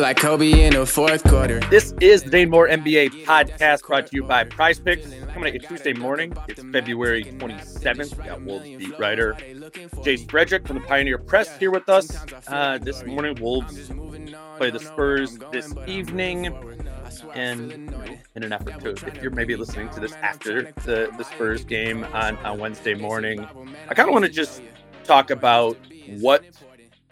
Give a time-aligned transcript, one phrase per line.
[0.00, 1.60] Like Kobe in the fourth quarter.
[1.70, 5.12] This is the Dane Moore NBA podcast brought to you by Prize Picks.
[5.32, 6.36] Coming at you Tuesday morning.
[6.46, 8.16] It's February 27th.
[8.16, 12.16] We got Wolves beat writer Jace Frederick from the Pioneer Press here with us.
[12.46, 13.90] Uh, this morning, Wolves
[14.56, 16.46] play the Spurs this evening.
[17.34, 17.72] And
[18.34, 22.04] in an effort to, if you're maybe listening to this after the, the Spurs game
[22.12, 23.46] on, on Wednesday morning,
[23.88, 24.62] I kind of want to just
[25.04, 25.76] talk about
[26.18, 26.44] what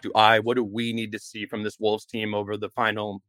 [0.01, 3.21] do I, what do we need to see from this Wolves team over the final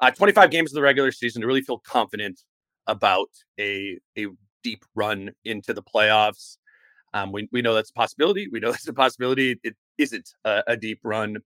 [0.00, 2.42] uh, 25 games of the regular season to really feel confident
[2.86, 4.26] about a a
[4.62, 6.58] deep run into the playoffs?
[7.14, 8.48] Um, we, we know that's a possibility.
[8.48, 9.58] We know that's a possibility.
[9.62, 11.38] It isn't a, a deep run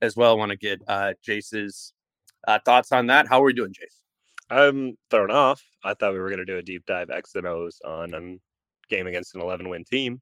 [0.00, 0.32] as well.
[0.32, 1.92] I want to get uh, Jace's
[2.46, 3.28] uh, thoughts on that.
[3.28, 4.00] How are we doing, Jace?
[4.50, 5.62] I'm thrown off.
[5.84, 8.36] I thought we were going to do a deep dive X and O's on a
[8.94, 10.20] game against an 11 win team.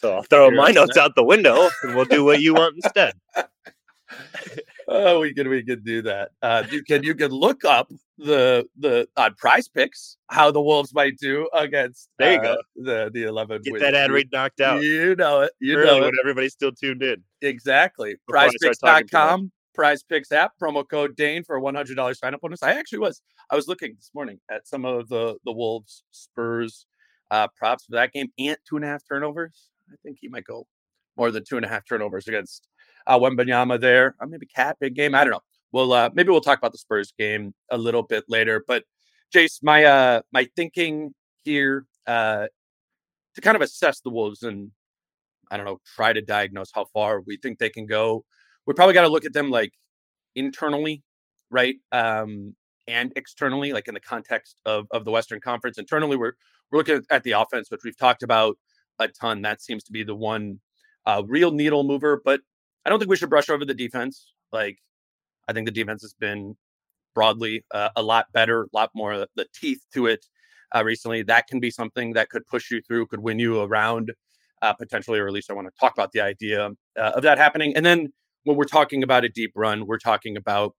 [0.00, 3.14] So I'll throw my notes out the window and we'll do what you want instead.
[4.88, 6.30] oh, we can we can do that.
[6.40, 10.94] Uh, you can you can look up the the on Prize Picks how the Wolves
[10.94, 12.56] might do against There you uh, go.
[12.76, 13.60] the the eleven.
[13.62, 14.82] Get win- that ad read knocked out.
[14.82, 15.52] You know it.
[15.58, 16.20] You early know when it.
[16.22, 17.22] everybody's still tuned in.
[17.42, 18.16] Exactly.
[18.26, 19.24] Before I start talking too much.
[19.24, 22.62] PrizePicks.com, Prize Picks app, promo code Dane for one hundred dollars sign up bonus.
[22.62, 23.20] I actually was.
[23.50, 26.86] I was looking this morning at some of the the Wolves Spurs
[27.30, 29.68] uh, props for that game and two and a half turnovers.
[29.90, 30.66] I think he might go
[31.16, 32.68] more than two and a half turnovers against
[33.06, 34.14] uh, Wembanyama there.
[34.20, 35.14] Or maybe Cat big game.
[35.14, 35.40] I don't know.
[35.72, 38.64] Well, uh, maybe we'll talk about the Spurs game a little bit later.
[38.66, 38.84] But
[39.34, 42.46] Jace, my uh, my thinking here uh,
[43.34, 44.70] to kind of assess the Wolves and
[45.50, 48.24] I don't know, try to diagnose how far we think they can go.
[48.66, 49.72] We probably got to look at them like
[50.34, 51.02] internally,
[51.50, 51.76] right?
[51.92, 52.54] Um,
[52.86, 55.78] and externally, like in the context of of the Western Conference.
[55.78, 56.32] Internally, we're
[56.70, 58.56] we're looking at the offense, which we've talked about
[58.98, 59.42] a ton.
[59.42, 60.60] That seems to be the one
[61.06, 62.20] uh, real needle mover.
[62.24, 62.40] But
[62.84, 64.32] I don't think we should brush over the defense.
[64.52, 64.78] Like
[65.48, 66.56] I think the defense has been
[67.14, 70.24] broadly uh, a lot better, a lot more the teeth to it
[70.74, 71.22] uh, recently.
[71.22, 74.12] That can be something that could push you through, could win you around
[74.62, 77.38] uh, potentially, or at least I want to talk about the idea uh, of that
[77.38, 77.74] happening.
[77.76, 78.12] And then
[78.44, 80.74] when we're talking about a deep run, we're talking about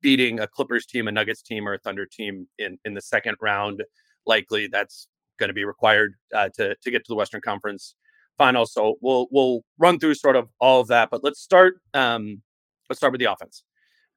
[0.00, 3.36] beating a Clippers team, a Nuggets team, or a Thunder team in in the second
[3.40, 3.82] round.
[4.26, 7.94] Likely, that's going to be required uh, to to get to the Western Conference
[8.38, 8.66] final.
[8.66, 11.10] So we'll we'll run through sort of all of that.
[11.10, 11.76] But let's start.
[11.94, 12.42] Um,
[12.88, 13.64] let's start with the offense.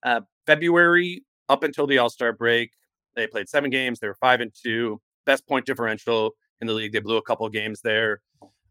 [0.03, 2.71] Uh, February up until the All Star break,
[3.15, 3.99] they played seven games.
[3.99, 6.31] They were five and two, best point differential
[6.61, 6.93] in the league.
[6.93, 8.21] They blew a couple games there.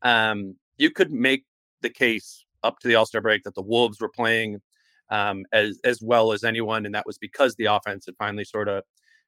[0.03, 1.45] Um, you could make
[1.83, 4.61] the case up to the All Star break that the Wolves were playing
[5.11, 8.69] um, as as well as anyone, and that was because the offense had finally sort
[8.69, 8.83] of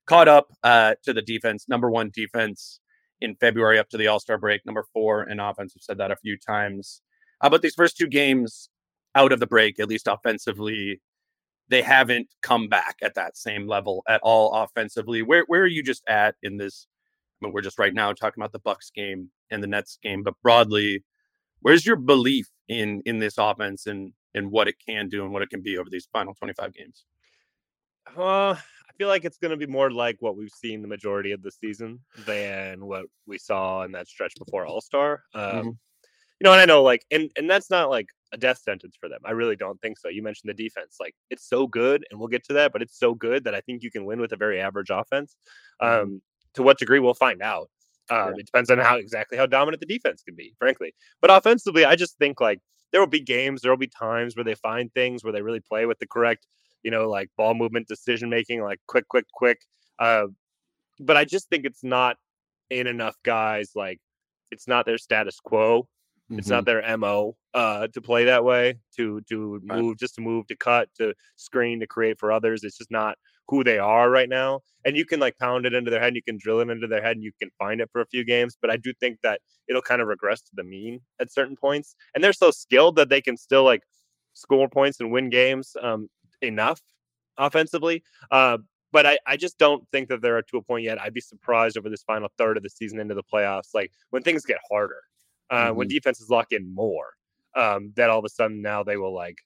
[0.06, 1.66] caught up uh, to the defense.
[1.68, 2.80] Number one defense
[3.20, 4.64] in February up to the All Star break.
[4.66, 5.74] Number four in offense.
[5.74, 7.02] We've said that a few times.
[7.40, 8.70] Uh, but these first two games
[9.14, 11.00] out of the break, at least offensively,
[11.68, 15.22] they haven't come back at that same level at all offensively.
[15.22, 16.86] Where where are you just at in this?
[17.40, 20.22] I mean, we're just right now talking about the Bucks game and the Nets game,
[20.22, 21.04] but broadly,
[21.60, 25.42] where's your belief in in this offense and and what it can do and what
[25.42, 27.04] it can be over these final 25 games?
[28.16, 28.54] Uh,
[28.98, 31.50] feel like it's going to be more like what we've seen the majority of the
[31.50, 35.22] season than what we saw in that stretch before All Star.
[35.34, 35.78] Um, Mhm.
[36.40, 39.08] You know, and I know like, and and that's not like a death sentence for
[39.08, 39.20] them.
[39.24, 40.08] I really don't think so.
[40.10, 42.98] You mentioned the defense, like it's so good, and we'll get to that, but it's
[42.98, 45.36] so good that I think you can win with a very average offense.
[45.82, 46.02] Mhm.
[46.02, 46.22] Um,
[46.54, 47.70] to what degree, we'll find out.
[48.10, 50.94] Um, It depends on how exactly how dominant the defense can be, frankly.
[51.22, 52.60] But offensively, I just think like
[52.92, 55.60] there will be games, there will be times where they find things where they really
[55.60, 56.46] play with the correct,
[56.86, 59.60] you know, like ball movement, decision making, like quick, quick, quick.
[60.00, 60.28] Uh,
[61.00, 62.16] but I just think it's not
[62.70, 63.72] in enough guys.
[63.74, 64.00] Like
[64.52, 65.88] it's not their status quo.
[66.38, 66.66] It's not Mm-hmm.
[66.66, 68.80] their mo uh, to play that way.
[68.96, 69.78] To to Right.
[69.78, 72.64] move, just to move, to cut, to screen, to create for others.
[72.64, 73.18] It's just not
[73.48, 74.60] who they are right now.
[74.84, 76.86] And you can like pound it into their head, and you can drill it into
[76.88, 78.56] their head, and you can find it for a few games.
[78.60, 81.96] But I do think that it'll kind of regress to the mean at certain points.
[82.14, 83.82] And they're so skilled that they can still like
[84.34, 86.08] score points and win games um,
[86.46, 86.80] enough
[87.36, 88.02] offensively.
[88.30, 88.58] Uh,
[88.92, 91.00] but I, I just don't think that they're to a point yet.
[91.00, 94.22] I'd be surprised over this final third of the season into the playoffs, like when
[94.22, 95.02] things get harder,
[95.50, 97.08] uh, when defenses lock in more,
[97.54, 99.38] um, that all of a sudden now they will like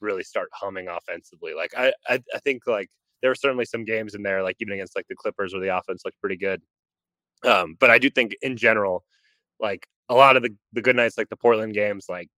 [0.00, 1.54] really start humming offensively.
[1.54, 2.88] Like I, I, I think like
[3.20, 5.76] there were certainly some games in there, like even against like the Clippers, where the
[5.76, 6.62] offense looked pretty good.
[7.44, 9.04] Um, but I do think in general,
[9.60, 12.28] like a lot of the, the good nights, like the Portland games, like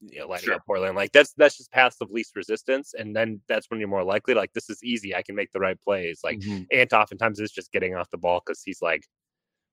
[0.00, 0.54] you know, lighting Sure.
[0.54, 3.88] up Portland, like that's that's just paths of least resistance, and then that's when you're
[3.88, 5.14] more likely like this is easy.
[5.14, 6.20] I can make the right plays.
[6.24, 6.66] Like Mhm.
[6.72, 9.04] Ant oftentimes is just getting off the ball because he's like,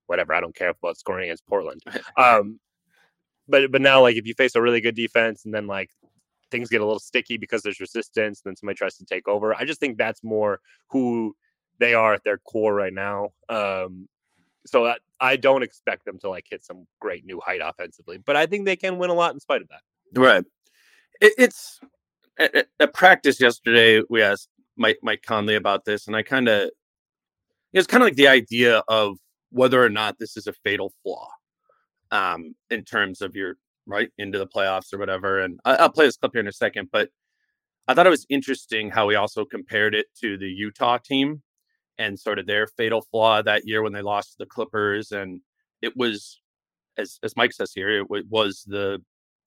[0.07, 1.81] whatever, I don't care about scoring against Portland.
[2.17, 2.59] Um,
[3.47, 5.91] but but now like if you face a really good defense and then like
[6.51, 9.55] things get a little sticky because there's resistance, and then somebody tries to take over.
[9.55, 10.59] I just think that's more
[10.91, 11.35] who
[11.79, 13.29] they are at their core right now.
[13.49, 14.07] Um,
[14.65, 18.35] so I, I don't expect them to like hit some great new height offensively, but
[18.35, 19.81] I think they can win a lot in spite of that.
[20.13, 20.43] Right.
[21.21, 21.79] It, it's
[22.39, 24.01] at, at- practice yesterday.
[24.09, 26.69] We asked Mike Mike Conley about this, and I kind of
[27.73, 29.17] it's kind of like the idea of
[29.51, 31.29] whether or not this is a fatal flaw,
[32.11, 33.55] um, in terms of your
[33.85, 35.39] right into the playoffs or whatever.
[35.41, 37.09] And I, I'll play this clip here in a second, but
[37.87, 41.41] I thought it was interesting how we also compared it to the Utah team
[41.97, 45.41] and sort of their fatal flaw that year when they lost to the Clippers, and
[45.81, 46.41] it was
[46.97, 49.01] as as Mike says here, it wa- was the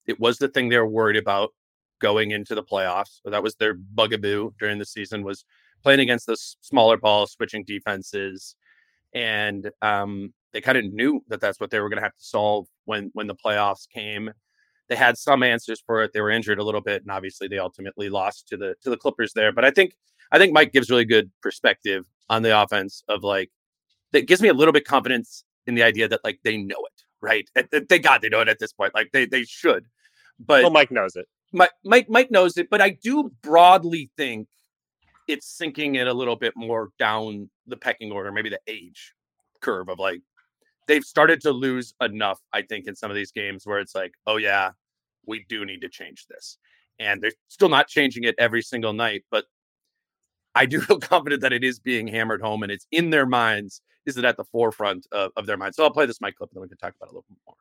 [0.07, 1.53] it was the thing they were worried about
[1.99, 3.19] going into the playoffs.
[3.23, 5.45] So that was their bugaboo during the season was
[5.83, 8.55] playing against the smaller ball, switching defenses,
[9.13, 12.23] and um, they kind of knew that that's what they were going to have to
[12.23, 14.31] solve when when the playoffs came.
[14.87, 16.13] They had some answers for it.
[16.13, 18.97] They were injured a little bit, and obviously they ultimately lost to the to the
[18.97, 19.51] Clippers there.
[19.51, 19.93] But I think
[20.31, 23.51] I think Mike gives really good perspective on the offense of like
[24.11, 26.98] that gives me a little bit confidence in the idea that like they know it,
[27.21, 27.49] right?
[27.55, 28.93] And- and Thank God they know it at this point.
[28.95, 29.85] Like they they should.
[30.39, 31.27] But Well, Mike knows it.
[31.51, 34.47] Mike, Mike Mike knows it, but I do broadly think
[35.27, 39.13] it's sinking it a little bit more down the pecking order, maybe the age
[39.61, 40.21] curve of like
[40.87, 44.13] they've started to lose enough, I think, in some of these games where it's like,
[44.25, 44.71] oh yeah,
[45.25, 46.57] we do need to change this.
[46.99, 49.45] And they're still not changing it every single night, but
[50.55, 53.81] I do feel confident that it is being hammered home and it's in their minds.
[54.09, 55.75] Is it at the forefront of, of their mind?
[55.75, 57.25] So I'll play this Mike clip and then we can talk about it a little
[57.29, 57.55] bit more.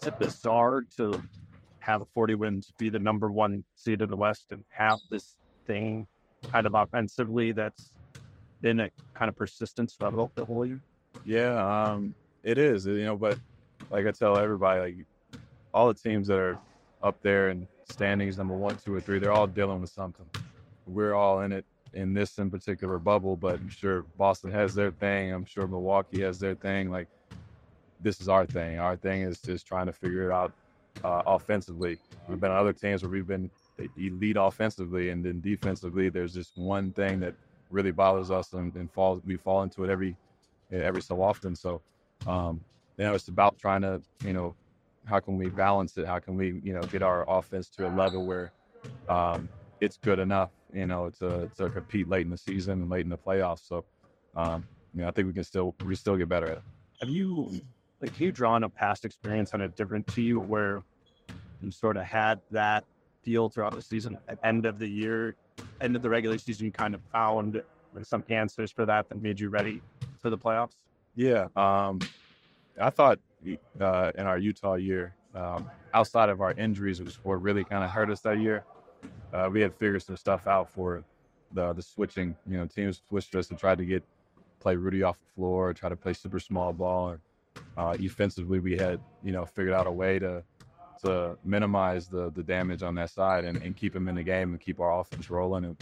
[0.00, 1.22] Is it bizarre to
[1.78, 6.06] have 40 wins be the number one seed in the West and have this thing
[6.52, 7.92] kind of offensively that's
[8.60, 10.80] been a kind of persistence level the whole year?
[11.24, 12.86] Yeah, um, it is.
[12.86, 13.38] You know, but
[13.90, 15.06] like I tell everybody, like
[15.72, 16.58] all the teams that are
[17.02, 20.26] up there in standings, number one, two, or three, they're all dealing with something.
[20.86, 21.64] We're all in it
[21.96, 25.32] in this in particular bubble, but I'm sure Boston has their thing.
[25.32, 26.90] I'm sure Milwaukee has their thing.
[26.90, 27.08] Like
[28.00, 28.78] this is our thing.
[28.78, 30.52] Our thing is just trying to figure it out
[31.02, 31.98] uh, offensively.
[32.28, 33.50] We've been on other teams where we've been
[33.96, 37.34] elite offensively, and then defensively, there's just one thing that
[37.70, 40.16] really bothers us, and, and falls we fall into it every
[40.70, 41.56] every so often.
[41.56, 41.80] So,
[42.26, 42.60] um,
[42.98, 44.54] you know, it's about trying to, you know,
[45.06, 46.06] how can we balance it?
[46.06, 48.52] How can we, you know, get our offense to a level where
[49.08, 49.48] um,
[49.80, 53.08] it's good enough, you know, to, to compete late in the season and late in
[53.08, 53.66] the playoffs.
[53.66, 53.84] So,
[54.36, 54.64] um,
[54.94, 56.62] you know, I think we can still we still get better at it.
[57.00, 57.60] Have you,
[58.00, 60.82] like, have you drawn a past experience on a different to you where
[61.62, 62.84] you sort of had that
[63.22, 64.18] feel throughout the season?
[64.28, 65.34] At end of the year,
[65.80, 67.62] end of the regular season, you kind of found
[68.02, 69.80] some answers for that that made you ready
[70.18, 70.76] for the playoffs?
[71.14, 72.00] Yeah, um,
[72.78, 73.18] I thought
[73.80, 77.90] uh, in our Utah year, um, outside of our injuries, which what really kind of
[77.90, 78.64] hurt us that year,
[79.32, 81.04] uh, we had figured some stuff out for
[81.52, 82.36] the the switching.
[82.48, 84.02] You know, teams switched us and tried to get
[84.60, 87.10] play Rudy off the floor, try to play super small ball.
[87.10, 87.20] Or,
[87.76, 90.42] uh, defensively, we had you know figured out a way to
[91.04, 94.50] to minimize the the damage on that side and, and keep them in the game
[94.50, 95.64] and keep our offense rolling.
[95.64, 95.76] And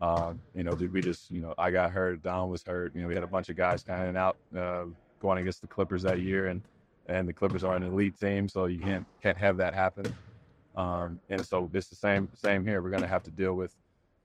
[0.00, 2.94] uh, you know, we just you know I got hurt, Don was hurt.
[2.94, 4.84] You know, we had a bunch of guys kind of out uh,
[5.20, 6.62] going against the Clippers that year, and
[7.08, 10.14] and the Clippers are an elite team, so you can't can't have that happen.
[10.76, 12.82] Um, and so it's the same same here.
[12.82, 13.74] We're going to have to deal with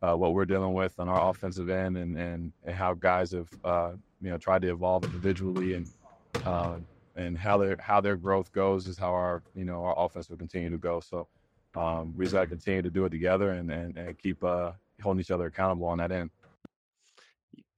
[0.02, 3.50] uh, what we're dealing with on our offensive end, and and, and how guys have
[3.64, 3.92] uh,
[4.22, 5.90] you know tried to evolve individually and
[6.46, 6.78] uh,
[7.16, 10.38] and how their how their growth goes is how our you know our offense will
[10.38, 11.00] continue to go.
[11.00, 11.28] So
[11.76, 14.72] um, we just got to continue to do it together and and, and keep uh,
[15.02, 16.32] holding each other accountable on that end.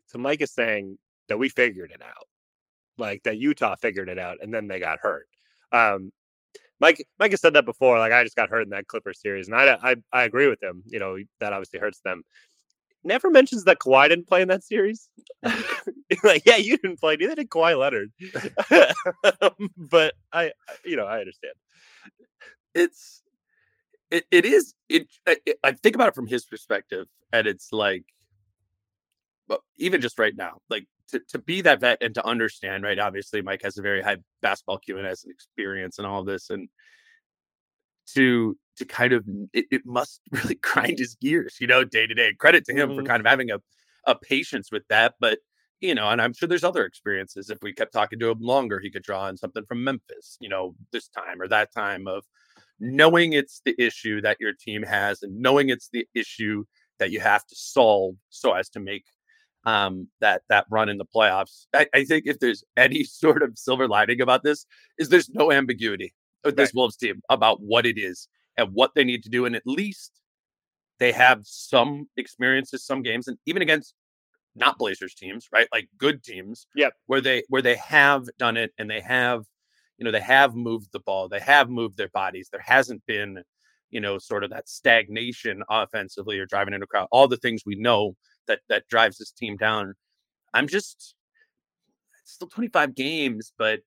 [0.08, 2.28] So Mike is saying that we figured it out,
[2.98, 5.28] like that Utah figured it out, and then they got hurt.
[5.72, 6.12] Um,
[6.80, 8.00] Mike Mike has said that before.
[8.00, 10.62] Like I just got hurt in that Clipper series, and I I, I agree with
[10.62, 10.84] him.
[10.86, 12.24] You know that obviously hurts them.
[13.06, 15.10] Never mentions that Kawhi didn't play in that series.
[16.24, 17.16] like, yeah, you didn't play.
[17.16, 18.12] Neither did Kawhi Leonard.
[19.78, 20.52] but I,
[20.86, 21.54] you know, I understand.
[22.74, 23.22] It's
[24.10, 28.06] it, it is it, it I think about it from his perspective, and it's like,
[29.48, 33.00] but even just right now, like to, to be that vet and to understand, right?
[33.00, 36.50] Obviously, Mike has a very high basketball Q and S experience and all of this,
[36.50, 36.70] and
[38.14, 42.14] to to kind of it, it, must really grind his gears, you know, day to
[42.14, 42.34] day.
[42.34, 43.00] Credit to him mm-hmm.
[43.00, 43.60] for kind of having a
[44.06, 45.40] a patience with that, but
[45.80, 47.50] you know, and I'm sure there's other experiences.
[47.50, 50.48] If we kept talking to him longer, he could draw on something from Memphis, you
[50.48, 52.24] know, this time or that time of
[52.80, 56.64] knowing it's the issue that your team has and knowing it's the issue
[57.00, 59.04] that you have to solve so as to make
[59.66, 61.66] um, that that run in the playoffs.
[61.74, 64.66] I, I, think if there's any sort of silver lining about this,
[64.98, 66.74] is there's no ambiguity with this.
[66.74, 68.28] Wolves team about what it is
[68.58, 70.12] and what they need to do, and at least
[71.00, 73.94] they have some experiences, some games, and even against
[74.56, 75.68] not Blazers teams, right?
[75.72, 79.44] Like good teams, yeah, where they where they have done it and they have,
[79.98, 82.50] you know, they have moved the ball, they have moved their bodies.
[82.52, 83.44] There hasn't been,
[83.90, 87.08] you know, sort of that stagnation offensively or driving into a crowd.
[87.12, 88.16] All the things we know
[88.48, 89.94] that that drives this team down.
[90.54, 91.16] I'm just
[92.26, 93.82] still 25 games, but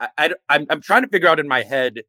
[0.00, 2.02] I, I I'm I'm trying to figure out in my head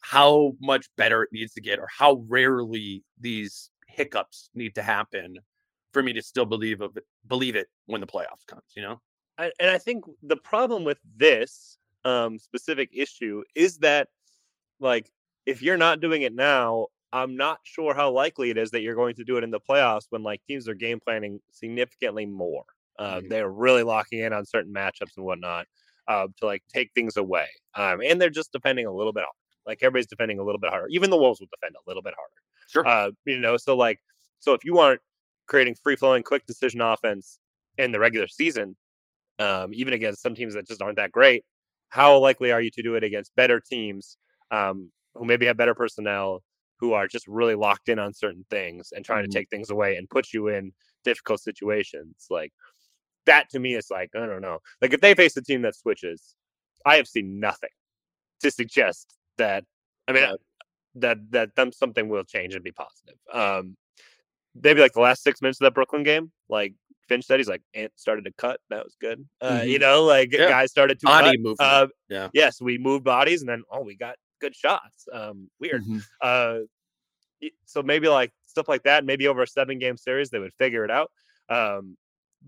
[0.00, 5.36] how much better it needs to get or how rarely these hiccups need to happen
[5.92, 9.00] for me to still believe of believe it when the playoffs comes you know
[9.38, 14.08] I, and i think the problem with this um specific issue is that
[14.78, 15.10] like
[15.44, 18.94] if you're not doing it now I'm not sure how likely it is that you're
[18.94, 22.64] going to do it in the playoffs when like teams are game planning significantly more.
[22.98, 23.28] Uh, mm-hmm.
[23.28, 25.66] They're really locking in on certain matchups and whatnot
[26.08, 29.36] uh, to like take things away, um, and they're just defending a little bit harder.
[29.66, 30.88] Like everybody's defending a little bit harder.
[30.90, 32.40] Even the Wolves will defend a little bit harder.
[32.68, 32.86] Sure.
[32.86, 33.98] Uh, you know, so like,
[34.38, 35.00] so if you aren't
[35.46, 37.38] creating free flowing, quick decision offense
[37.78, 38.76] in the regular season,
[39.38, 41.44] um, even against some teams that just aren't that great,
[41.88, 44.16] how likely are you to do it against better teams
[44.50, 46.42] um, who maybe have better personnel,
[46.80, 49.30] who are just really locked in on certain things and trying mm-hmm.
[49.30, 50.72] to take things away and put you in
[51.04, 52.26] difficult situations.
[52.30, 52.52] Like
[53.26, 54.58] that to me is like, I don't know.
[54.80, 56.34] Like if they face a team that switches,
[56.86, 57.70] I have seen nothing
[58.40, 59.64] to suggest that
[60.08, 60.36] I mean uh,
[60.96, 63.16] that that them something will change and be positive.
[63.32, 63.76] Um
[64.60, 66.74] maybe like the last six minutes of that Brooklyn game, like
[67.08, 68.60] Finch said, he's like Ant started to cut.
[68.70, 69.26] That was good.
[69.40, 69.68] Uh, mm-hmm.
[69.68, 70.48] You know, like yeah.
[70.48, 71.56] guys started to body cut.
[71.58, 72.28] Uh, yeah.
[72.32, 75.08] Yes, we moved bodies, and then oh, we got good shots.
[75.12, 75.82] Um, weird.
[75.82, 75.98] Mm-hmm.
[76.20, 76.58] Uh,
[77.64, 79.04] so maybe like stuff like that.
[79.04, 81.10] Maybe over a seven game series, they would figure it out.
[81.48, 81.96] Um,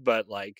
[0.01, 0.57] but like,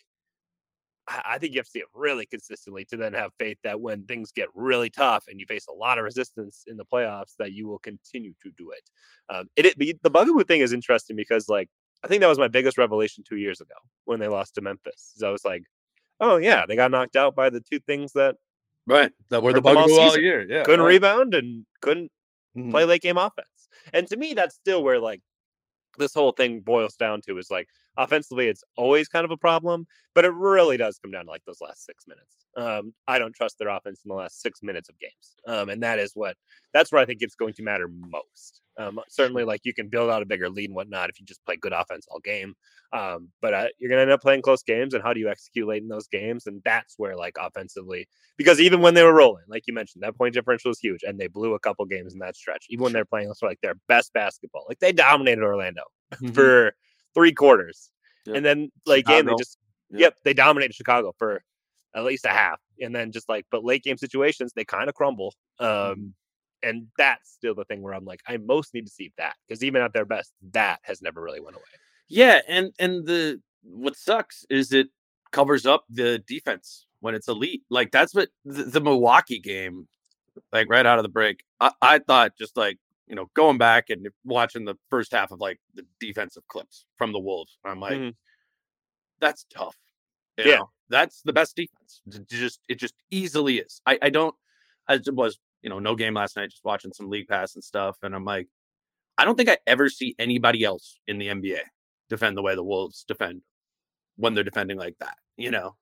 [1.09, 4.05] I think you have to see it really consistently to then have faith that when
[4.05, 7.53] things get really tough and you face a lot of resistance in the playoffs, that
[7.53, 8.89] you will continue to do it.
[9.35, 11.69] Um, it, it the Bugaboo thing is interesting because like
[12.05, 13.75] I think that was my biggest revelation two years ago
[14.05, 15.15] when they lost to Memphis.
[15.25, 15.65] I was like,
[16.21, 18.37] oh yeah, they got knocked out by the two things that
[18.87, 19.13] Right.
[19.31, 20.47] That were the bugaboo all, all, year.
[20.49, 20.65] Yeah.
[20.65, 20.89] Couldn't right.
[20.89, 22.11] rebound and couldn't
[22.57, 22.71] mm-hmm.
[22.71, 23.47] play late game offense.
[23.93, 25.21] And to me, that's still where like
[25.99, 29.87] this whole thing boils down to is like offensively, it's always kind of a problem,
[30.15, 32.47] but it really does come down to like those last six minutes.
[32.57, 35.37] Um, I don't trust their offense in the last six minutes of games.
[35.47, 36.37] Um, and that is what
[36.75, 38.61] that's where I think it's going to matter most.
[38.79, 41.45] Um, certainly, like you can build out a bigger lead and whatnot if you just
[41.45, 42.55] play good offense all game.
[42.93, 45.29] Um, but uh, you're going to end up playing close games, and how do you
[45.29, 46.47] execute late in those games?
[46.47, 48.07] And that's where, like, offensively,
[48.37, 51.19] because even when they were rolling, like you mentioned, that point differential was huge, and
[51.19, 52.67] they blew a couple games in that stretch.
[52.69, 55.83] Even when they're playing also like their best basketball, like they dominated Orlando
[56.15, 56.33] mm-hmm.
[56.33, 56.75] for
[57.15, 57.91] three quarters,
[58.27, 58.37] yep.
[58.37, 59.17] and then like Chicago.
[59.17, 59.59] game they just
[59.91, 60.01] yep.
[60.01, 61.43] yep they dominated Chicago for
[61.95, 64.95] at least a half, and then just like but late game situations they kind of
[64.95, 65.35] crumble.
[65.59, 66.07] Um, mm-hmm
[66.63, 69.65] and that's still the thing where I'm like, I most need to see that because
[69.65, 71.65] even at their best, that has never really went away.
[72.09, 74.89] Yeah, and and the what sucks is it
[75.31, 77.63] covers up the defense when it's elite.
[77.71, 79.89] Like that's what the, the Milwaukee game,
[80.53, 83.91] like right out of the break, I, I thought just like you know going back
[83.91, 87.95] and watching the first half of like the defensive clips from the Wolves, I'm like,
[87.95, 88.11] mm-hmm.
[89.21, 89.77] that's tough.
[90.39, 90.71] You yeah, know?
[90.89, 92.01] that's the best defense.
[92.07, 93.81] It just it just easily is.
[93.87, 94.35] I I don't.
[94.89, 97.97] I was you know, no game last night, just watching some league pass and stuff.
[98.03, 98.49] And I'm like,
[99.17, 101.61] I don't think I ever see anybody else in the NBA
[102.09, 103.43] defend the way the Wolves defend
[104.17, 105.17] when they're defending like that.
[105.37, 105.77] you know,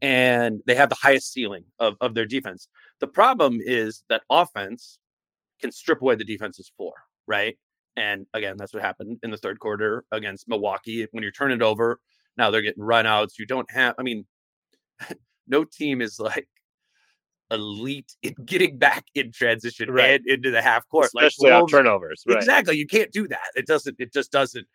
[0.00, 2.68] and they have the highest ceiling of, of their defense.
[3.00, 4.98] The problem is that offense
[5.62, 6.92] can strip away the defense's floor,
[7.26, 7.56] right?
[7.96, 11.06] And again, that's what happened in the third quarter against Milwaukee.
[11.12, 12.00] When you're turning it over,
[12.36, 13.38] now they're getting runouts.
[13.38, 14.26] You don't have, I mean,
[15.48, 16.48] no team is like
[17.50, 20.20] elite in getting back in transition Right.
[20.20, 21.06] and into the half court.
[21.06, 22.22] especially on turnovers.
[22.26, 22.38] Right.
[22.38, 22.76] Exactly.
[22.76, 23.48] You can't do that.
[23.54, 24.66] It doesn't, it just doesn't.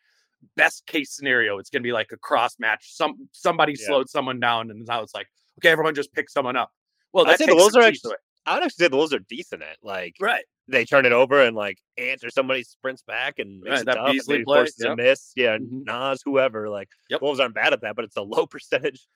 [0.55, 2.93] Best case scenario, it's gonna be like a cross match.
[2.95, 3.87] Some somebody Yeah.
[3.87, 5.25] slowed someone down, and now it's like,
[5.59, 6.69] okay, everyone just pick someone up.
[7.11, 8.13] Well, I'd that say the Wolves are actually-
[8.45, 10.45] I would actually say the Wolves are decent at like right.
[10.67, 13.85] They turn it over and like Ant or somebody sprints back and makes Right, it
[13.85, 15.31] that tough Beasley play, forces a miss.
[15.35, 15.85] Yeah, Mhm.
[15.85, 16.69] Nas, whoever.
[16.69, 17.21] Like Yep.
[17.21, 19.07] Wolves aren't bad at that, but it's a low percentage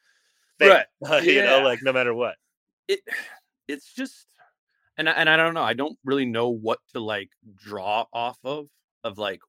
[0.60, 0.70] thing.
[0.70, 0.88] Right.
[1.26, 2.36] you know, like no matter what.
[2.88, 3.02] it
[3.68, 4.28] it's just
[4.98, 8.38] and I, and I don't know I don't really know what to like draw off
[8.44, 8.68] of
[9.04, 9.42] of like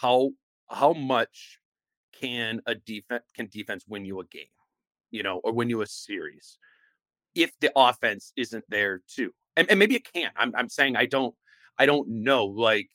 [0.00, 0.30] how
[0.70, 1.58] how much
[2.12, 4.46] can a defense can defense win you a game
[5.10, 6.58] you know or win you a series
[7.34, 10.34] if the offense isn't there too and, and maybe it can't.
[10.36, 11.34] I'm, I'm saying I don't
[11.78, 12.88] I don't know like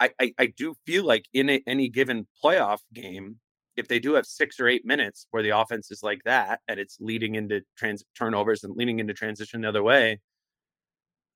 [0.00, 3.36] I, I, I do feel like in a, any given playoff game
[3.76, 6.78] if they do have six or eight minutes where the offense is like that and
[6.78, 10.20] it's leading into trans turnovers and leading into transition the other way,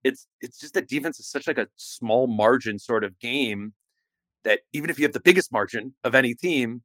[0.04, 3.72] it's it's just that defense is such like a small margin sort of game
[4.44, 6.82] that even if you have the biggest margin of any team,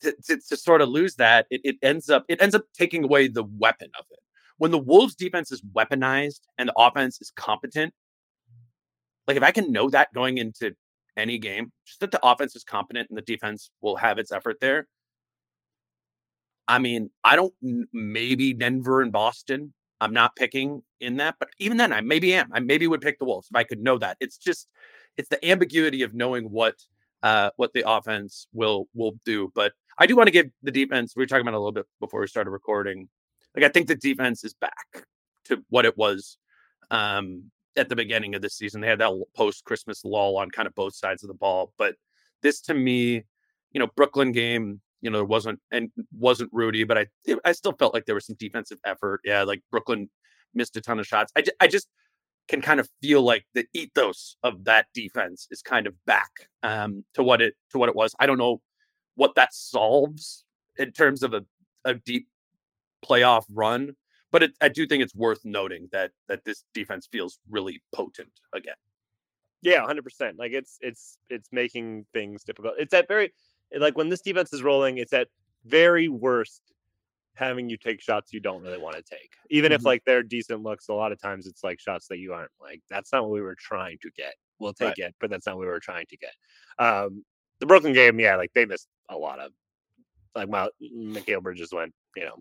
[0.00, 3.04] to, to, to sort of lose that, it, it ends up it ends up taking
[3.04, 4.20] away the weapon of it.
[4.58, 7.94] When the Wolves defense is weaponized and the offense is competent,
[9.26, 10.74] like if I can know that going into
[11.16, 14.58] any game, just that the offense is competent and the defense will have its effort
[14.60, 14.88] there.
[16.66, 17.54] I mean, I don't
[17.92, 19.72] maybe Denver and Boston.
[20.00, 22.50] I'm not picking in that, but even then, I maybe am.
[22.52, 24.16] I maybe would pick the Wolves if I could know that.
[24.20, 24.68] It's just
[25.16, 26.74] it's the ambiguity of knowing what
[27.22, 29.50] uh what the offense will will do.
[29.54, 31.14] But I do want to give the defense.
[31.16, 33.08] We were talking about a little bit before we started recording.
[33.58, 35.04] Like I think the defense is back
[35.46, 36.38] to what it was
[36.92, 38.80] um at the beginning of the season.
[38.80, 41.72] They had that post Christmas lull on kind of both sides of the ball.
[41.76, 41.96] But
[42.40, 43.24] this to me,
[43.72, 47.06] you know, Brooklyn game, you know, there wasn't and wasn't Rudy, but I
[47.44, 49.22] I still felt like there was some defensive effort.
[49.24, 50.08] Yeah, like Brooklyn
[50.54, 51.32] missed a ton of shots.
[51.36, 51.88] I, I just
[52.46, 56.30] can kind of feel like the ethos of that defense is kind of back
[56.62, 58.14] um, to what it to what it was.
[58.20, 58.60] I don't know
[59.16, 60.44] what that solves
[60.76, 61.44] in terms of a,
[61.84, 62.28] a deep
[63.04, 63.96] playoff run,
[64.32, 68.32] but it, I do think it's worth noting that that this defense feels really potent
[68.52, 68.76] again.
[69.62, 70.38] Yeah, hundred percent.
[70.38, 72.74] Like it's it's it's making things difficult.
[72.78, 73.32] It's at very
[73.76, 75.28] like when this defense is rolling, it's at
[75.64, 76.62] very worst
[77.34, 79.32] having you take shots you don't really want to take.
[79.50, 79.84] Even if Mhm.
[79.84, 82.82] like they're decent looks, a lot of times it's like shots that you aren't like,
[82.90, 84.34] that's not what we were trying to get.
[84.58, 84.98] We'll take Right.
[84.98, 86.34] it, but that's not what we were trying to get.
[86.78, 87.24] Um
[87.60, 89.52] the Brooklyn game, yeah, like they missed a lot of
[90.36, 92.38] like my Mikal Bridges went, you know,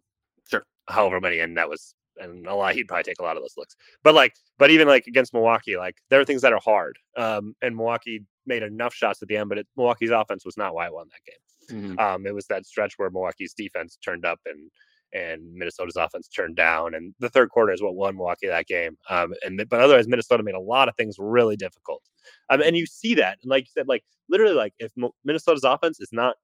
[0.49, 0.65] Sure.
[0.87, 2.73] however many, and that was and a lot.
[2.73, 3.75] He'd probably take a lot of those looks.
[4.03, 6.97] But like, but even like against Milwaukee, like there are things that are hard.
[7.15, 10.73] Um, and Milwaukee made enough shots at the end, but it, Milwaukee's offense was not
[10.73, 11.91] why I won that game.
[11.99, 14.71] Um, it was that stretch where Milwaukee's defense turned up and
[15.13, 18.97] and Minnesota's offense turned down, and the third quarter is what won Milwaukee that game.
[19.09, 22.03] Um, and but otherwise, Minnesota made a lot of things really difficult.
[22.49, 25.63] Um, and you see that, and like you said, like literally, like if Mo- Minnesota's
[25.63, 26.35] offense is not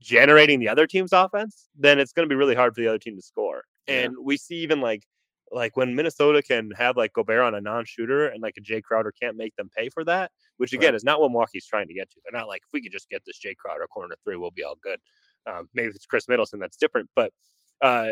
[0.00, 2.98] generating the other team's offense, then it's going to be really hard for the other
[2.98, 3.64] team to score.
[3.86, 4.00] Yeah.
[4.02, 5.04] And we see even like
[5.50, 9.12] like when Minnesota can have like Gobert on a non-shooter and like a Jay Crowder
[9.18, 12.10] can't make them pay for that, which again is not what Milwaukee's trying to get
[12.10, 12.20] to.
[12.22, 14.62] They're not like if we could just get this Jay Crowder corner three, we'll be
[14.64, 15.00] all good.
[15.46, 17.32] Um, maybe if it's Khris Middleton, that's different, but
[17.80, 18.10] uh,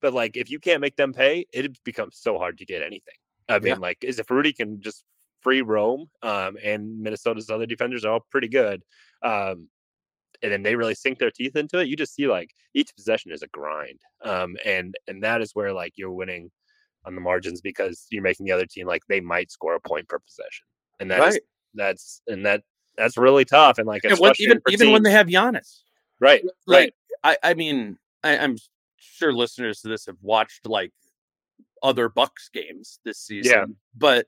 [0.00, 3.14] but like if you can't make them pay, it becomes so hard to get anything.
[3.48, 3.74] I mean, Yeah.
[3.76, 5.04] like is if Rudy can just
[5.42, 8.82] free roam, um, and Minnesota's other defenders are all pretty good,
[9.22, 9.68] um,
[10.42, 11.88] and then they really sink their teeth into it.
[11.88, 15.72] You just see like each possession is a grind, um, and and that is where
[15.72, 16.50] like you're winning
[17.04, 20.08] on the margins because you're making the other team like they might score a point
[20.08, 20.66] per possession,
[21.00, 21.42] and that's Right.
[21.74, 22.62] that's and that
[22.96, 23.78] that's really tough.
[23.78, 25.80] And like And when, especially even even when they have Giannis,
[26.20, 26.92] right, right,
[27.24, 28.56] like I, I mean, I, I'm
[28.96, 30.92] sure listeners to this have watched like
[31.82, 34.26] other Bucks games this season, but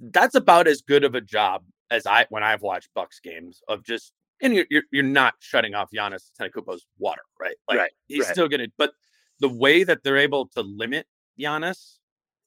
[0.00, 3.84] that's about as good of a job as I when I've watched Bucks games of
[3.84, 7.56] just and you're you're, you're not shutting off Giannis Antetokounmpo's water, right?
[7.68, 8.32] Like Right, he's right.
[8.32, 8.92] still gonna, but
[9.40, 11.06] the way that they're able to limit
[11.38, 11.98] Giannis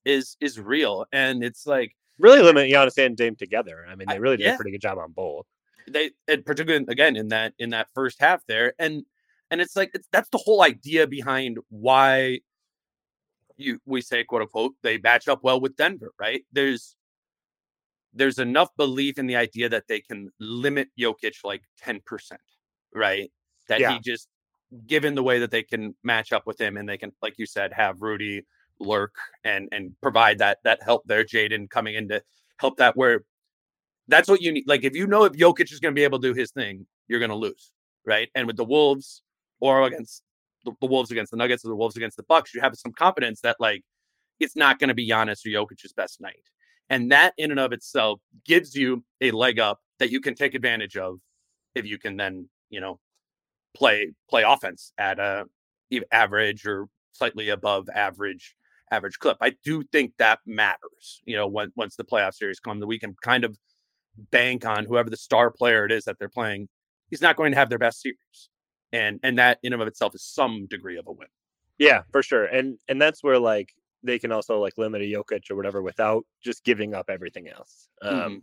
[0.06, 3.86] is is real, and it's like really limit Giannis and Dame together.
[3.90, 4.54] I mean, they really did yeah.
[4.54, 5.46] a pretty good job on both.
[5.88, 9.04] they and particularly again in that in that first half there and
[9.52, 12.40] and it's like it's, that's the whole idea behind why
[13.58, 16.96] you we say quote unquote they match up well with Denver right there's
[18.14, 22.02] there's enough belief in the idea that they can limit Jokic like 10%
[22.94, 23.32] right
[23.68, 23.94] that Yeah.
[23.94, 24.28] he just
[24.86, 27.46] given the way that they can match up with him and they can, like you
[27.46, 28.46] said, have Rudy
[28.80, 32.22] lurk and and provide that that help there, Jaden coming in to
[32.60, 33.24] help that where
[34.08, 34.66] that's what you need.
[34.68, 36.86] Like if you know if Jokic is going to be able to do his thing,
[37.08, 37.72] you're going to lose,
[38.06, 38.30] right?
[38.36, 39.22] And with the Wolves
[39.60, 40.24] or against
[40.66, 42.92] the, the, Wolves against the Nuggets or the Wolves against the Bucks, you have some
[42.92, 43.84] confidence that like
[44.40, 46.44] it's not going to be Giannis or Jokic's best night,
[46.90, 50.56] and that in and of itself gives you a leg up that you can take
[50.56, 51.20] advantage of
[51.76, 53.00] if you can then you know
[53.76, 55.46] play play offense at a
[56.12, 58.56] average or slightly above average
[58.92, 59.38] average clip.
[59.42, 61.22] I do think that matters.
[61.26, 63.58] You know, when, once the playoff series come, that we can kind of
[64.32, 66.68] bank on whoever the star player it is that they're playing.
[67.10, 68.50] He's not going to have their best series,
[68.92, 71.28] and and that in and of itself is some degree of a win.
[71.78, 73.74] Yeah, for sure, and and that's where like
[74.04, 77.90] they can also like limit a Jokic or whatever without just giving up everything else.
[78.02, 78.36] Um, mm-hmm.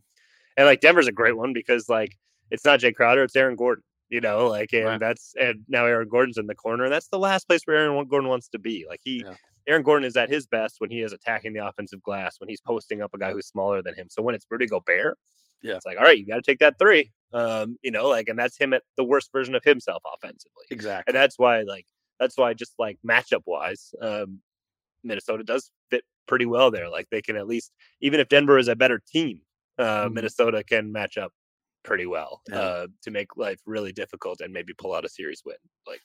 [0.57, 2.17] And like Denver's a great one because like
[2.51, 3.85] it's not Jay Crowder, it's Aaron Gordon.
[4.09, 5.01] You know, like and right.
[5.01, 8.07] that's and now Aaron Gordon's in the corner, and that's the last place where Aaron
[8.07, 8.87] Gordon wants to be.
[8.89, 9.35] Like he, yeah.
[9.67, 12.61] Aaron Gordon is at his best when he is attacking the offensive glass, when he's
[12.61, 14.07] posting up a guy who's smaller than him.
[14.09, 15.19] So when it's Rudy Gobert,
[15.61, 17.11] yeah, it's like all right, you got to take that three.
[17.33, 20.67] Um, you know, like and that's him at the worst version of himself offensively.
[20.71, 21.87] Exactly, and that's why like
[22.21, 24.41] that's why just like matchup wise, um,
[25.07, 26.89] Minnesota does fit pretty well there.
[26.89, 29.41] Like they can at least, even if Denver is a better team,
[29.79, 30.15] uh, mm-hmm.
[30.15, 31.33] Minnesota can match up
[31.85, 32.59] pretty well yeah.
[32.59, 35.57] uh, to make life really difficult and maybe pull out a series win.
[35.87, 36.01] Like,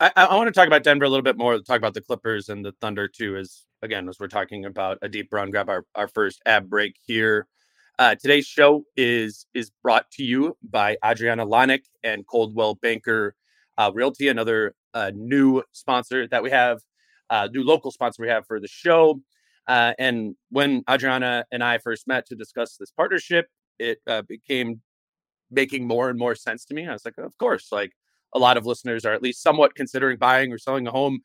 [0.00, 1.58] I, I want to talk about Denver a little bit more.
[1.58, 3.36] Talk about the Clippers and the Thunder too.
[3.36, 6.96] As again, as we're talking about a deep run, grab our, our first ab break
[7.06, 7.46] here.
[7.98, 13.34] Uh, today's show is is brought to you by Adrianna Lonick and Coldwell Banker
[13.78, 16.80] uh, Realty, another uh, new sponsor that we have
[17.30, 19.20] uh, new local sponsor we have for the show.
[19.66, 23.46] Uh, and when Adrianna and I first met to discuss this partnership,
[23.78, 24.80] it uh, became
[25.50, 26.86] making more and more sense to me.
[26.86, 27.92] I was like, of course, like
[28.34, 31.20] a lot of listeners are at least somewhat considering buying or selling a home.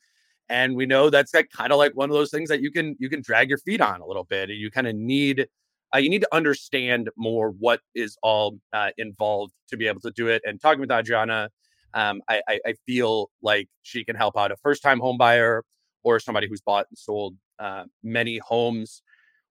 [0.50, 2.96] And we know that's like kind of like one of those things that you can
[3.00, 4.50] you can drag your feet on a little bit.
[4.50, 5.48] And you kind of need
[5.94, 10.12] uh, you need to understand more what is all uh, involved to be able to
[10.12, 10.42] do it.
[10.46, 11.50] And talking with Adrianna,
[11.94, 15.64] um, I, I, I feel like she can help out a first time home buyer
[16.04, 19.02] or somebody who's bought and sold uh, many homes.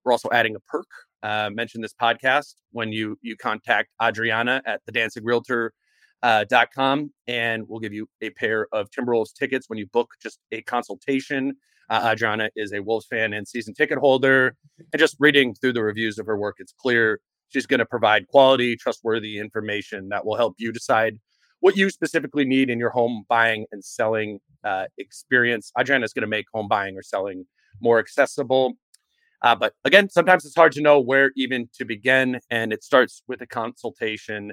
[0.05, 0.89] We're also adding a perk.
[1.23, 5.73] Uh, mention this podcast when you you contact Adrianna at the Dancing Realtor.
[6.23, 10.39] Uh, com and we'll give you a pair of Timberwolves tickets when you book just
[10.53, 11.57] a consultation.
[11.89, 14.55] Uh, Adrianna is a Wolves fan and season ticket holder.
[14.93, 18.29] And just reading through the reviews of her work, it's clear she's going to provide
[18.29, 21.19] quality, trustworthy information that will help you decide
[21.61, 25.71] what you specifically need in your home buying and selling uh, experience.
[25.79, 27.47] Adrianna is going to make home buying or selling
[27.81, 28.75] more accessible.
[29.43, 33.23] Uh, but again, sometimes it's hard to know where even to begin, and it starts
[33.27, 34.53] with a consultation.